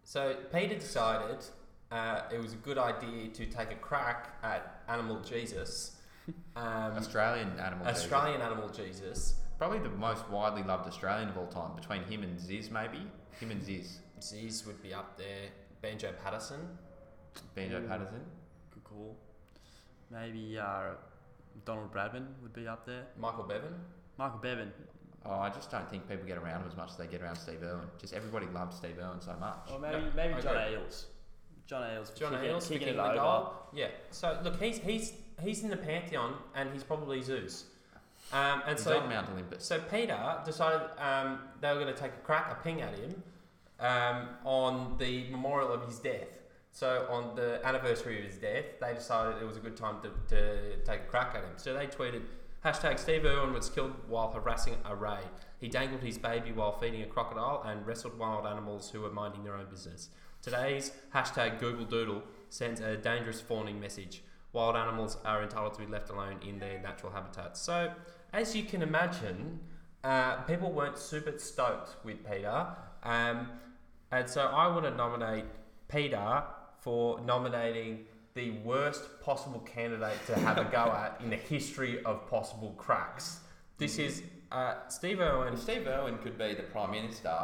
[0.03, 1.43] so PETA decided
[1.91, 5.97] uh, it was a good idea to take a crack at Animal Jesus,
[6.55, 6.65] um,
[6.97, 7.85] Australian animal.
[7.85, 8.03] Jesus.
[8.03, 9.35] Australian Animal Jesus.
[9.57, 12.99] Probably the most widely loved Australian of all time, between him and Ziz, maybe.
[13.39, 13.99] Him and Ziz.
[14.21, 15.49] Ziz would be up there.
[15.81, 16.59] Banjo Paterson.
[17.55, 17.87] Banjo Ooh.
[17.87, 18.21] Paterson.
[18.73, 19.15] Good call.
[20.11, 20.91] Maybe uh,
[21.65, 23.05] Donald Bradman would be up there.
[23.19, 23.73] Michael Bevan.
[24.17, 24.71] Michael Bevan.
[25.25, 27.37] Oh, I just don't think people get around him as much as they get around
[27.37, 27.87] Steve Irwin.
[27.99, 29.69] Just everybody loved Steve Irwin so much.
[29.71, 30.55] Or maybe maybe I John.
[30.55, 31.05] Eales.
[31.65, 32.11] John Eales.
[32.11, 33.15] for John kicking, Eales kicking kicking it the over.
[33.15, 33.53] goal.
[33.73, 33.87] Yeah.
[34.11, 37.65] So look, he's he's he's in the pantheon, and he's probably Zeus.
[38.31, 39.65] Um, and He's so on Mount Olympus.
[39.65, 43.21] So PETA decided um, they were going to take a crack, a ping at him
[43.79, 46.27] um, on the memorial of his death.
[46.73, 50.09] So on the anniversary of his death, they decided it was a good time to,
[50.35, 51.51] to take a crack at him.
[51.57, 52.23] So they tweeted,
[52.65, 55.19] hashtag Steve Irwin was killed while harassing a ray.
[55.59, 59.43] He dangled his baby while feeding a crocodile and wrestled wild animals who were minding
[59.43, 60.09] their own business.
[60.41, 64.23] Today's hashtag Google Doodle sends a dangerous fawning message.
[64.51, 67.61] Wild animals are entitled to be left alone in their natural habitats.
[67.61, 67.91] So
[68.33, 69.59] as you can imagine,
[70.03, 72.75] uh, people weren't super stoked with PETA.
[73.03, 73.49] Um,
[74.11, 75.45] and so I want to nominate
[75.87, 76.45] PETA
[76.83, 82.27] for nominating the worst possible candidate to have a go at in the history of
[82.29, 83.39] possible cracks.
[83.77, 85.53] This is uh, Steve Irwin.
[85.53, 87.35] If Steve Irwin could be the Prime Minister,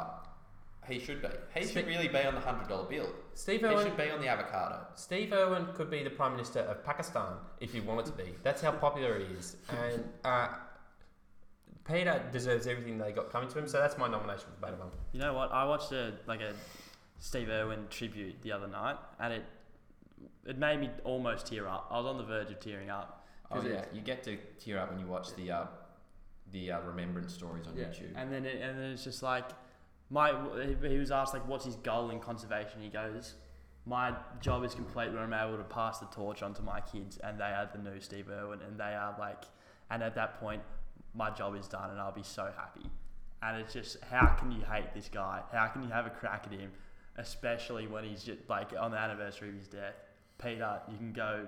[0.88, 1.28] he should be.
[1.56, 3.10] He Ste- should really be on the $100 bill.
[3.34, 3.86] Steve He Irwin.
[3.86, 4.86] should be on the avocado.
[4.96, 8.34] Steve Irwin could be the Prime Minister of Pakistan if he wanted to be.
[8.44, 9.56] That's how popular he is.
[9.70, 10.50] And uh,
[11.86, 14.90] PETA deserves everything they got coming to him, so that's my nomination for Beta Bum.
[15.12, 15.52] You know what?
[15.52, 16.54] I watched a like a
[17.20, 19.46] Steve Irwin tribute the other night, and it
[20.46, 21.88] it made me almost tear up.
[21.92, 23.28] I was on the verge of tearing up.
[23.52, 25.66] Oh yeah, you get to tear up when you watch the uh,
[26.52, 28.14] the uh, remembrance stories on YouTube.
[28.16, 29.46] And then it, and then it's just like
[30.10, 30.34] my
[30.88, 32.82] he was asked like what's his goal in conservation.
[32.82, 33.36] He goes,
[33.86, 37.18] my job is complete when I'm able to pass the torch on to my kids,
[37.18, 39.44] and they are the new Steve Irwin, and they are like,
[39.90, 40.62] and at that point,
[41.14, 42.90] my job is done, and I'll be so happy.
[43.42, 45.42] And it's just how can you hate this guy?
[45.52, 46.72] How can you have a crack at him,
[47.20, 49.96] especially when he's just like on the anniversary of his death?
[50.38, 51.46] PETA, you can go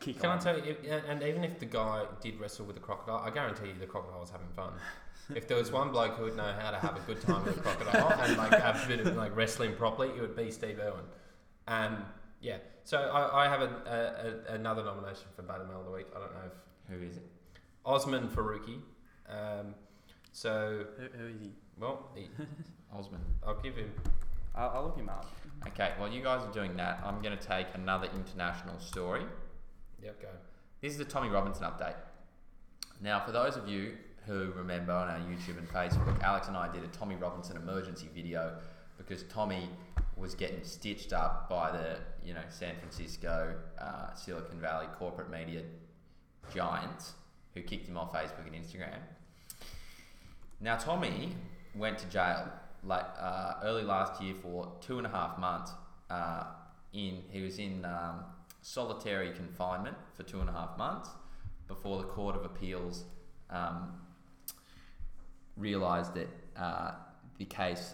[0.00, 2.76] kick Can I tell you, if- and and even if the guy did wrestle with
[2.76, 4.72] the crocodile, I guarantee you the crocodile was having fun.
[5.34, 7.58] if there was one bloke who would know how to have a good time with
[7.58, 10.78] a crocodile and like have a bit of like wrestling properly, it would be Steve
[10.78, 11.04] Irwin.
[11.66, 12.04] Um,
[12.40, 12.58] yeah.
[12.84, 16.06] So I, I have a, a, a, another nomination for Beta Male of the Week.
[16.16, 16.52] I don't know if
[16.98, 17.26] Who is it?
[17.84, 18.78] Osman Faruqi.
[19.28, 19.74] Um,
[20.32, 21.50] so Who, who is he?
[21.78, 22.28] well, he,
[22.96, 23.20] Osman.
[23.46, 23.90] I'll give him.
[24.58, 25.26] I'll, I'll look him up.
[25.68, 29.22] Okay, while you guys are doing that, I'm going to take another international story.
[30.02, 30.28] Yep, go.
[30.80, 31.94] This is the Tommy Robinson update.
[33.00, 33.92] Now, for those of you
[34.26, 38.08] who remember on our YouTube and Facebook, Alex and I did a Tommy Robinson emergency
[38.14, 38.56] video
[38.96, 39.68] because Tommy
[40.16, 45.62] was getting stitched up by the you know San Francisco, uh, Silicon Valley corporate media
[46.52, 47.12] giants
[47.54, 48.98] who kicked him off Facebook and Instagram.
[50.60, 51.34] Now, Tommy
[51.76, 52.50] went to jail
[52.84, 55.72] like uh, early last year for two and a half months.
[56.10, 56.44] Uh,
[56.94, 58.24] in he was in um,
[58.62, 61.10] solitary confinement for two and a half months
[61.66, 63.04] before the Court of Appeals
[63.50, 63.92] um,
[65.56, 66.92] realised that uh,
[67.38, 67.92] the case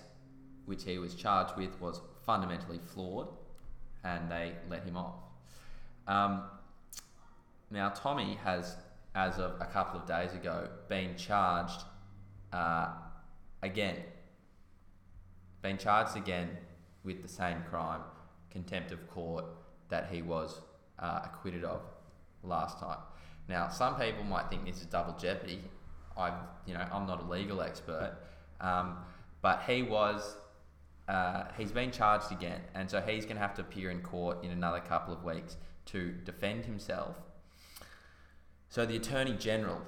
[0.66, 3.28] which he was charged with was fundamentally flawed,
[4.03, 5.16] and they let him off.
[6.07, 6.43] Um,
[7.70, 8.76] now, Tommy has,
[9.14, 11.82] as of a couple of days ago, been charged
[12.53, 12.89] uh,
[13.62, 13.97] again.
[15.64, 16.50] Been charged again
[17.04, 18.02] with the same crime,
[18.50, 19.46] contempt of court,
[19.88, 20.60] that he was
[20.98, 21.80] uh, acquitted of
[22.42, 22.98] last time.
[23.48, 25.62] Now, some people might think this is double jeopardy.
[26.18, 26.34] I,
[26.66, 28.14] you know, I'm not a legal expert,
[28.60, 28.98] um,
[29.40, 30.36] but he was
[31.08, 34.44] uh, he's been charged again, and so he's going to have to appear in court
[34.44, 35.56] in another couple of weeks
[35.86, 37.16] to defend himself.
[38.68, 39.80] So the Attorney General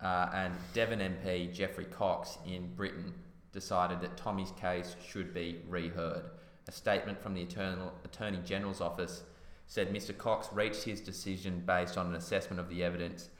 [0.00, 3.12] uh, and Devon MP Geoffrey Cox in Britain
[3.54, 6.24] decided that Tommy's case should be reheard.
[6.68, 9.22] A statement from the Attorney General's office
[9.66, 10.16] said Mr.
[10.16, 13.30] Cox reached his decision based on an assessment of the evidence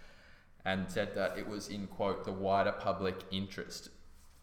[0.65, 3.91] and said that it was in quote the wider public interest.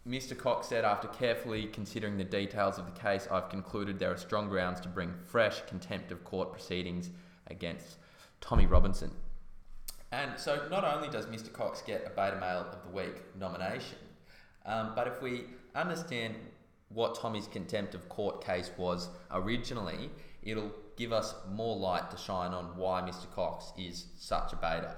[0.06, 0.36] Mr.
[0.36, 4.48] Cox said, after carefully considering the details of the case, I've concluded there are strong
[4.48, 7.10] grounds to bring fresh contempt of court proceedings
[7.46, 7.98] against
[8.40, 9.12] Tommy Robinson.
[10.10, 11.52] And so, not only does Mr.
[11.52, 13.98] Cox get a Beta Male of the Week nomination,
[14.66, 15.44] um, but if we
[15.74, 16.34] understand
[16.88, 20.10] what Tommy's contempt of court case was originally,
[20.42, 23.30] it'll give us more light to shine on why Mr.
[23.34, 24.96] Cox is such a beta.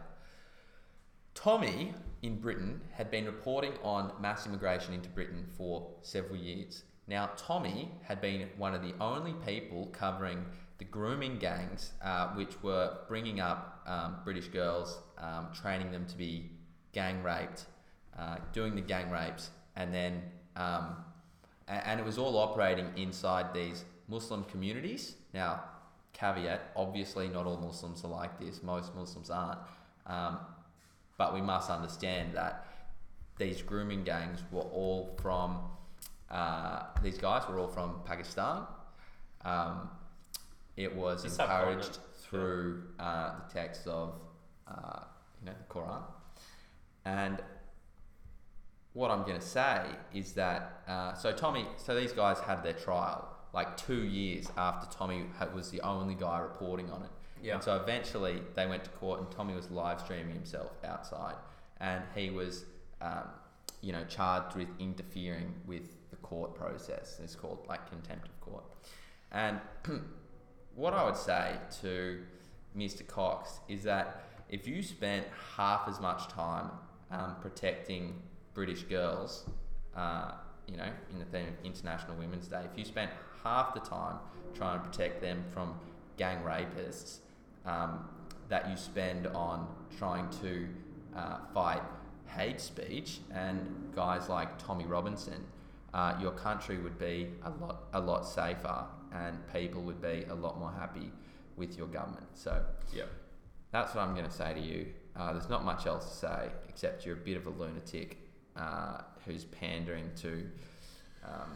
[1.34, 6.84] Tommy in Britain had been reporting on mass immigration into Britain for several years.
[7.06, 10.46] Now, Tommy had been one of the only people covering
[10.78, 16.16] the grooming gangs, uh, which were bringing up um, British girls, um, training them to
[16.16, 16.50] be
[16.92, 17.66] gang raped,
[18.18, 20.22] uh, doing the gang rapes, and then,
[20.56, 20.96] um,
[21.68, 25.16] and, and it was all operating inside these Muslim communities.
[25.32, 25.62] Now,
[26.12, 29.58] caveat obviously, not all Muslims are like this, most Muslims aren't.
[30.06, 30.38] Um,
[31.16, 32.66] but we must understand that
[33.38, 35.58] these grooming gangs were all from,
[36.30, 38.62] uh, these guys were all from Pakistan.
[39.44, 39.90] Um,
[40.76, 44.14] it was The encouraged through uh, the text of,
[44.66, 45.00] uh,
[45.40, 46.02] you know, the Quran.
[47.04, 47.42] And
[48.94, 49.82] what I'm going to say
[50.14, 54.86] is that, uh, so Tommy, so these guys had their trial like two years after
[54.96, 55.24] Tommy
[55.54, 57.10] was the only guy reporting on it.
[57.42, 57.54] Yeah.
[57.54, 61.36] And so eventually they went to court and Tommy was live streaming himself outside
[61.80, 62.64] and he was,
[63.00, 63.28] um,
[63.80, 67.20] you know, charged with interfering with the court process.
[67.22, 68.64] It's called like contempt of court.
[69.30, 69.60] And
[70.74, 72.22] what I would say to
[72.76, 73.06] Mr.
[73.06, 75.26] Cox is that if you spent
[75.56, 76.70] half as much time
[77.10, 78.20] um, protecting
[78.54, 79.44] British girls,
[79.96, 80.32] uh,
[80.66, 83.10] you know, in the theme of International Women's Day, if you spent
[83.42, 84.16] half the time
[84.54, 85.74] trying to protect them from
[86.16, 87.18] gang rapists,
[87.66, 88.08] um,
[88.48, 89.66] that you spend on
[89.98, 90.68] trying to
[91.16, 91.82] uh, fight
[92.26, 95.44] hate speech and guys like Tommy Robinson,
[95.92, 100.34] uh, your country would be a lot a lot safer and people would be a
[100.34, 101.10] lot more happy
[101.56, 102.26] with your government.
[102.34, 103.04] So Yeah.
[103.70, 104.92] that's what I'm going to say to you.
[105.16, 108.18] Uh, there's not much else to say except you're a bit of a lunatic
[108.56, 110.46] uh, who's pandering to.
[111.24, 111.50] Um,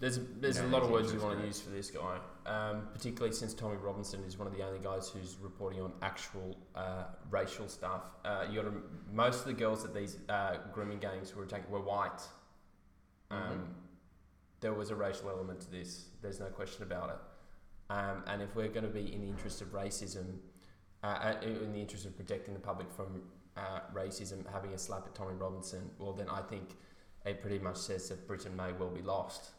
[0.00, 2.88] There's there's know, a lot of words you want to use for this guy, um,
[2.92, 7.04] particularly since Tommy Robinson is one of the only guys who's reporting on actual uh,
[7.30, 8.02] racial stuff.
[8.24, 8.82] Uh, you got to,
[9.12, 12.20] most of the girls that these uh, grooming gangs were attacking were white.
[13.30, 13.66] Um, Mhm.
[14.60, 16.06] There was a racial element to this.
[16.20, 17.92] There's no question about it.
[17.92, 20.38] Um, and if we're going to be in the interest of racism,
[21.02, 23.22] uh, uh, in the interest of protecting the public from
[23.56, 26.76] uh, racism, having a slap at Tommy Robinson, well, then I think
[27.24, 29.50] it pretty much says that Britain may well be lost.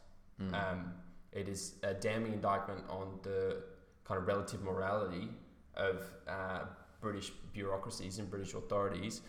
[0.41, 0.53] mm.
[0.53, 0.93] Um,
[1.31, 3.63] it is a damning indictment on the
[4.03, 5.29] kind of relative morality
[5.75, 6.65] of uh,
[7.01, 9.21] British bureaucracies and British authorities,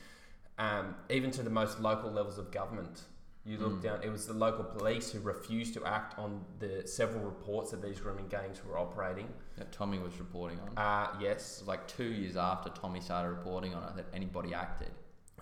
[0.58, 3.02] um, even to the most local levels of government.
[3.46, 3.82] You look Mm.
[3.82, 7.82] down, it was the local police who refused to act on the several reports that
[7.82, 9.28] these grooming gangs were operating.
[9.56, 10.76] that Tommy was reporting on.
[10.76, 11.62] Uh, yes.
[11.66, 14.90] like two years after Tommy started reporting on it that anybody acted.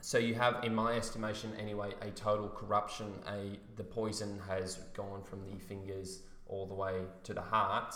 [0.00, 3.22] So you have, in my estimation anyway, a total corruption.
[3.28, 7.94] A the poison has gone from the fingers all the way to the heart.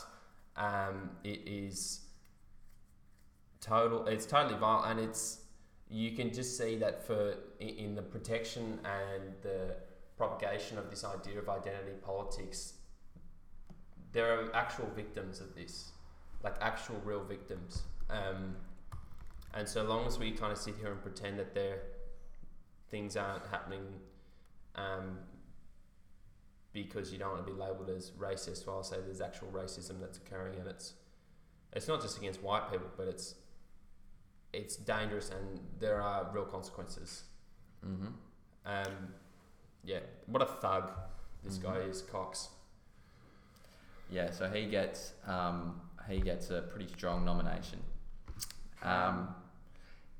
[0.56, 2.00] Um, it is
[3.60, 4.06] total.
[4.06, 5.40] It's totally vile, and it's
[5.88, 9.76] you can just see that for in the protection and the
[10.16, 12.74] propagation of this idea of identity politics.
[14.12, 15.90] There are actual victims of this,
[16.42, 17.82] like actual real victims.
[18.08, 18.56] Um,
[19.54, 21.80] and so long as we kind of sit here and pretend that there
[22.88, 23.82] things aren't happening
[24.76, 25.18] um,
[26.72, 30.00] because you don't want to be labelled as racist, well, I'll say there's actual racism
[30.00, 30.94] that's occurring, and it's
[31.72, 33.34] it's not just against white people, but it's
[34.52, 37.24] it's dangerous, and there are real consequences.
[37.84, 38.08] Mm-hmm.
[38.66, 39.08] Um,
[39.86, 40.90] yeah, what a thug
[41.44, 41.62] this Mhm.
[41.62, 42.48] guy is, Cox.
[44.10, 47.82] Yeah, so he gets um, he gets a pretty strong nomination.
[48.82, 49.34] Um,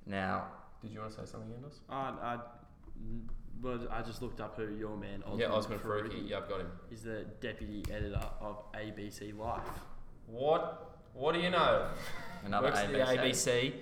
[0.07, 0.47] now,
[0.83, 1.81] Did you want to say something, Anders?
[1.89, 2.39] I, I,
[3.62, 6.29] well, I just looked up who your man Osman, yeah, Osman Faruqi Faruqi.
[6.29, 6.71] Yeah, I've got him.
[6.91, 9.62] is the deputy editor of ABC Life.
[10.27, 10.99] What?
[11.14, 11.89] What do you know?
[12.45, 12.93] another Works at ABC.
[12.93, 13.75] the ABC.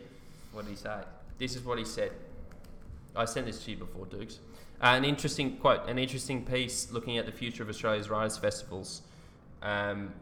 [0.53, 1.03] What did he say?
[1.39, 2.13] This is what he said.
[3.17, 4.39] I sent this to you before, Dukes.
[4.81, 9.03] Uh, an interesting quote, an interesting piece looking at the future of Australia's writers' festivals.
[9.63, 10.13] Um,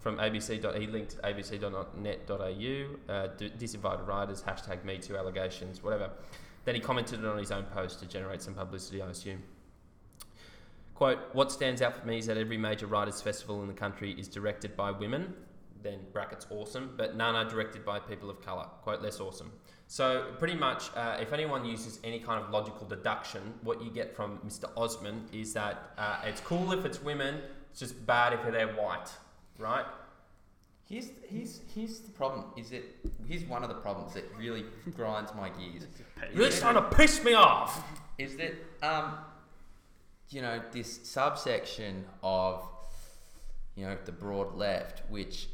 [0.00, 0.78] from ABC.
[0.78, 3.12] He linked abc.net.au.
[3.12, 6.10] Uh, disinvited writers, hashtag Me Too allegations, whatever.
[6.64, 9.42] Then he commented on his own post to generate some publicity, I assume.
[10.94, 14.14] Quote, what stands out for me is that every major writers' festival in the country
[14.18, 15.32] is directed by women,
[15.82, 18.66] then brackets awesome, but none are directed by people of colour.
[18.82, 19.52] Quote, less awesome.
[19.86, 24.14] So, pretty much, uh, if anyone uses any kind of logical deduction, what you get
[24.14, 24.70] from Mr.
[24.76, 29.08] Osman is that uh, it's cool if it's women, it's just bad if they're white,
[29.58, 29.84] right?
[30.88, 32.46] Here's, here's, here's the problem.
[32.56, 32.84] Is it?
[33.28, 34.64] Here's one of the problems that really
[34.96, 35.86] grinds my gears.
[36.34, 37.84] You're trying to piss me off!
[38.18, 39.14] Is that um,
[40.30, 42.66] you know, this subsection of
[43.74, 45.48] you know the broad left, which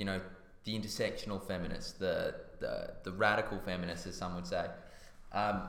[0.00, 0.20] you know
[0.64, 4.66] the intersectional feminists, the the, the radical feminists, as some would say.
[5.32, 5.62] Um,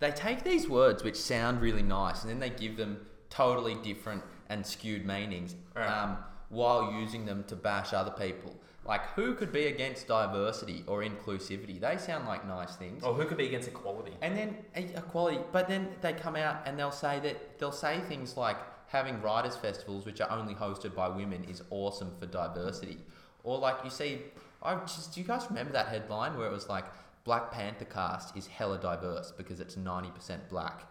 [0.00, 4.22] they take these words which sound really nice and then they give them totally different
[4.48, 5.86] and skewed meanings Right.
[5.86, 6.18] um,
[6.48, 8.52] while using them to bash other people.
[8.84, 11.80] Like, who could be against diversity or inclusivity?
[11.80, 13.04] They sound like nice things.
[13.04, 14.12] Or who could be against equality?
[14.22, 18.36] And then equality, but then they come out and they'll say that they'll say things
[18.36, 18.56] like
[18.88, 22.98] having writers' festivals, which are only hosted by women, is awesome for diversity.
[23.44, 24.18] Or like you see,
[24.62, 26.84] I just do you guys remember that headline where it was like
[27.24, 30.82] Black Panther cast is hella diverse because it's ninety percent black.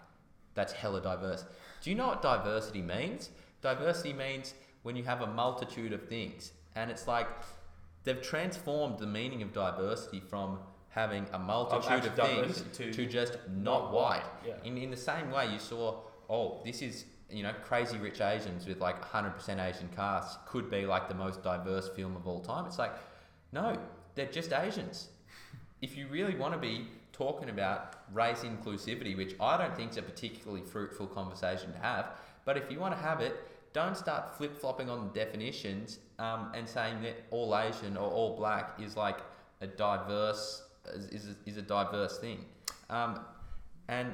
[0.54, 1.46] That's hella diverse.
[1.82, 3.30] Do you know what diversity means?
[3.62, 7.28] Diversity means when you have a multitude of things, and it's like
[8.04, 13.06] they've transformed the meaning of diversity from having a multitude actual of, things to, to
[13.06, 14.24] just not not white.
[14.46, 14.54] Yeah.
[14.64, 18.68] In, in the same way, you saw, oh, this is, you know, Crazy Rich Asians
[18.68, 22.66] with like 100% Asian casts could be like the most diverse film of all time.
[22.66, 22.94] It's like,
[23.52, 23.78] no,
[24.16, 25.10] they're just Asians.
[25.82, 29.98] if you really want to be talking about race inclusivity, which I don't think is
[29.98, 32.12] a particularly fruitful conversation to have,
[32.46, 33.36] but if you want to have it,
[33.74, 38.80] don't start flip flopping on definitions um, and saying that all Asian or all black
[38.80, 39.20] is like
[39.62, 40.64] a diverse
[40.94, 42.46] is, is, a, is a diverse thing.
[42.90, 43.22] Um,
[43.88, 44.14] and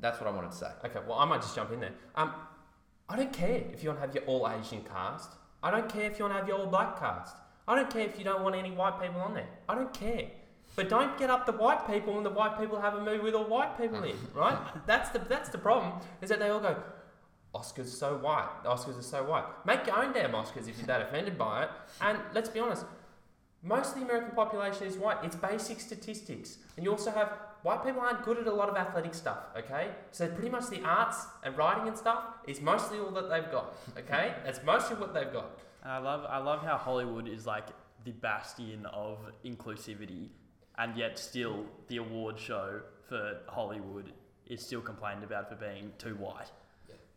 [0.00, 0.70] that's what I wanted to say.
[0.84, 1.92] Okay, well, I might just jump in there.
[2.14, 2.32] Um,
[3.08, 5.30] I don't care if you want to have your all Asian cast.
[5.62, 7.36] I don't care if you want to have your all black cast.
[7.66, 9.48] I don't care if you don't want any white people on there.
[9.68, 10.26] I don't care.
[10.76, 13.34] But don't get up the white people and the white people have a movie with
[13.34, 14.58] all white people in, right?
[14.86, 16.00] That's the that's the problem.
[16.22, 16.82] Is that they all go,
[17.54, 18.48] Oscars so white.
[18.64, 19.44] Oscars are so white.
[19.66, 21.70] Make your own damn Oscars if you're that offended by it.
[22.00, 22.84] And let's be honest,
[23.62, 25.18] most of the American population is white.
[25.24, 26.58] It's basic statistics.
[26.76, 27.32] And you also have
[27.62, 29.90] white people aren't good at a lot of athletic stuff, okay?
[30.10, 33.74] So pretty much the arts and writing and stuff is mostly all that they've got,
[33.98, 34.34] okay?
[34.44, 35.58] That's mostly what they've got.
[35.82, 37.68] And I love I love how Hollywood is like
[38.04, 40.28] the bastion of inclusivity,
[40.78, 44.12] and yet still the award show for Hollywood
[44.46, 46.50] is still complained about for being too white.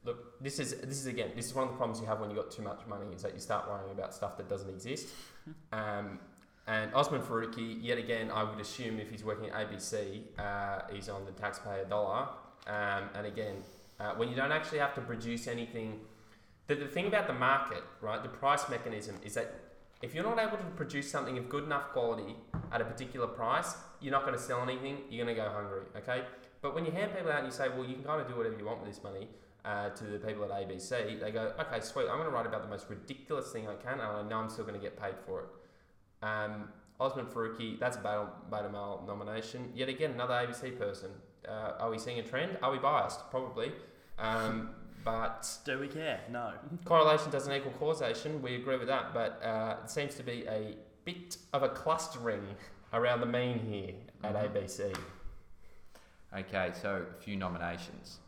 [0.05, 2.29] Look, this is this is again this is one of the problems you have when
[2.29, 5.09] you got too much money is that you start worrying about stuff that doesn't exist.
[5.73, 6.19] Um,
[6.67, 11.09] and Osman Faruqi, yet again, I would assume if he's working at ABC, uh, he's
[11.09, 12.27] on the taxpayer dollar.
[12.67, 13.55] Um, and again,
[13.99, 15.99] uh, when you don't actually have to produce anything,
[16.67, 19.53] the, the thing about the market, right, the price mechanism is that
[20.01, 22.35] if you're not able to produce something of good enough quality
[22.71, 24.97] at a particular price, you're not going to sell anything.
[25.09, 26.23] You're going to go hungry, okay?
[26.61, 28.35] But when you hand people out and you say, well, you can kind of do
[28.35, 29.27] whatever you want with this money,
[29.65, 32.63] uh, to the people at ABC, they go, okay, sweet, I'm going to write about
[32.63, 35.15] the most ridiculous thing I can, and I know I'm still going to get paid
[35.25, 35.45] for it.
[36.23, 36.69] Um,
[36.99, 39.71] Osman Faruqi, that's a beta, beta male nomination.
[39.75, 41.09] Yet again, another ABC person.
[41.47, 42.57] Uh, are we seeing a trend?
[42.61, 43.29] Are we biased?
[43.29, 43.71] Probably.
[44.17, 44.69] Um,
[45.03, 46.21] but Do we care?
[46.31, 46.53] No.
[46.85, 48.41] correlation doesn't equal causation.
[48.41, 49.13] We agree with that.
[49.13, 52.45] But uh, it seems to be a bit of a clustering
[52.93, 53.93] around the mean here
[54.23, 54.53] at Mhm.
[54.53, 54.95] ABC.
[56.37, 58.19] Okay, so a few nominations.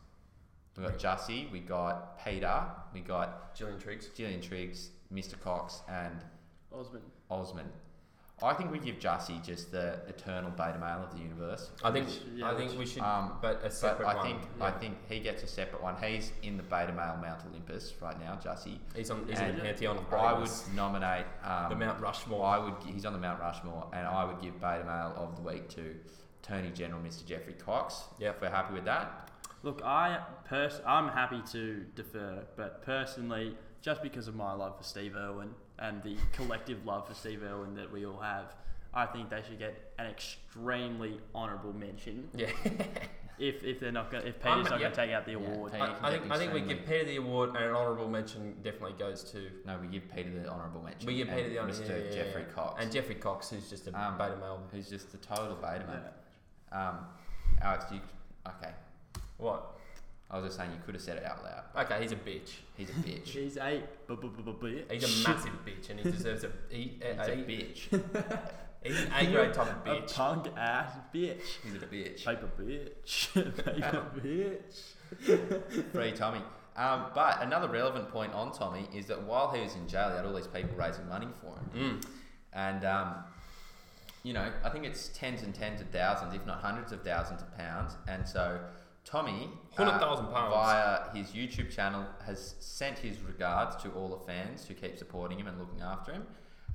[0.76, 4.08] We got Jussie, we got Peter, we got Gillian Triggs.
[4.08, 5.40] Gillian Triggs, Mr.
[5.40, 6.22] Cox, and
[6.70, 7.00] Osman.
[7.30, 7.72] Osman.
[8.42, 11.70] I think we give Jussie just the eternal beta male of the universe.
[11.82, 14.14] I think Which- yeah, I think which- we should, Um, but a But separate I
[14.16, 14.26] one.
[14.26, 15.96] think I think he gets a separate one.
[16.02, 18.78] He's in the beta male Mount Olympus right now, Jussie.
[18.94, 19.26] he's on.
[19.26, 22.44] He's in the pantheon of I would nominate um, the Mount Rushmore.
[22.44, 22.74] I would.
[22.84, 25.98] He's on the Mount Rushmore, and I would give beta male of the week to
[26.42, 27.24] Attorney General Mr.
[27.24, 28.04] Geoffrey Cox.
[28.18, 28.30] Yeah.
[28.30, 29.30] if we're happy with that.
[29.62, 34.84] Look, I pers- I'm happy to defer, but personally, just because of my love for
[34.84, 38.54] Steve Irwin and the collective love for Steve Irwin that we all have,
[38.94, 42.28] I think they should get an extremely honourable mention.
[42.34, 42.50] Yeah.
[43.38, 44.80] If, if they're not gonna, if I'm- Peter's not yep.
[44.80, 46.52] going to take out the Yeah, award, Peter I, can I get think I think
[46.54, 50.10] we give Peter the award, and an honourable mention definitely goes to No, we give
[50.10, 51.06] Peter the honourable mention.
[51.06, 51.86] We give and Peter the honour- Mr.
[51.90, 52.54] yeah, yeah, Geoffrey yeah.
[52.54, 54.62] Cox, and Geoffrey Cox, who's just a Um, beta male.
[54.72, 56.00] who's just the total beta male.
[56.72, 56.88] yeah.
[56.88, 56.98] Um,
[57.60, 58.00] Alex, do you
[58.48, 58.70] Okay,
[59.36, 59.75] What?
[60.30, 61.84] I was just saying you could have said it out loud.
[61.84, 62.50] Okay, he's a bitch.
[62.76, 63.26] He's a bitch.
[63.26, 64.90] She's a bitch.
[64.90, 66.50] He's a massive bitch, and he deserves a.
[66.68, 68.48] He, a, He's a a, bitch.
[68.82, 70.10] he's an A grade type of bitch.
[70.10, 71.42] A punk ass bitch.
[71.62, 72.24] He's a bitch.
[72.24, 73.34] Paper bitch.
[73.64, 75.92] Paper bitch.
[75.92, 76.40] Free Tommy.
[76.76, 80.16] Um, but another relevant point on Tommy is that while he was in jail, he
[80.16, 82.00] had all these people raising money for him.
[82.02, 82.08] Mm.
[82.52, 83.14] And, um,
[84.24, 87.40] you know, I think it's tens and tens of thousands, if not hundreds of thousands
[87.42, 87.96] of pounds.
[88.08, 88.58] And so
[89.06, 89.48] Tommy,
[89.78, 90.52] uh, pounds.
[90.52, 95.38] via his YouTube channel, has sent his regards to all the fans who keep supporting
[95.38, 96.26] him and looking after him.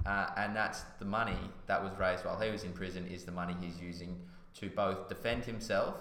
[0.05, 3.32] Uh, and that's the money that was raised while he was in prison, is the
[3.32, 4.17] money he's using
[4.55, 5.95] to both defend himself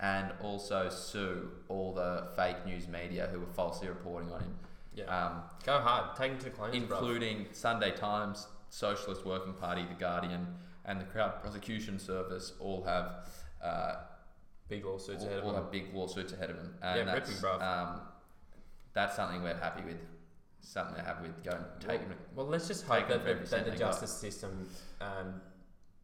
[0.00, 4.54] and also sue all the fake news media who were falsely reporting on him.
[4.94, 5.04] Yeah.
[5.06, 6.16] Um, Go hard.
[6.16, 6.98] Take him to claims, bro.
[6.98, 10.46] including Sunday Times, Socialist Working Party, The Guardian,
[10.84, 13.26] and the Crown Prosecution Service all have
[13.62, 13.94] uh,
[14.76, 15.56] Big lawsuits all, ahead of all him.
[15.62, 16.74] have big lawsuits ahead of them.
[16.82, 17.62] And Yeah, that's, bruv.
[17.62, 18.00] um,
[18.92, 19.98] that's something we're happy with.
[20.60, 21.44] Something we're happy with.
[21.44, 24.68] going take well, well, let's just hope that the, that the justice system.
[25.00, 25.40] Um,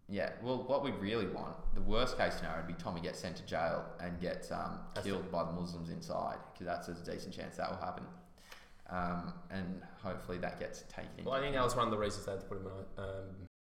[0.09, 0.31] Yeah.
[0.43, 3.47] Well, what we really want, the worst case scenario, would be Tommy gets sent to
[3.47, 7.71] jail and gets um, killed by the Muslims inside, because that's a decent chance that
[7.71, 8.05] will happen.
[8.91, 11.25] Um, and hopefully that gets taken.
[11.25, 13.05] well, I think that was one of the reasons they had to put him on
[13.05, 13.25] um,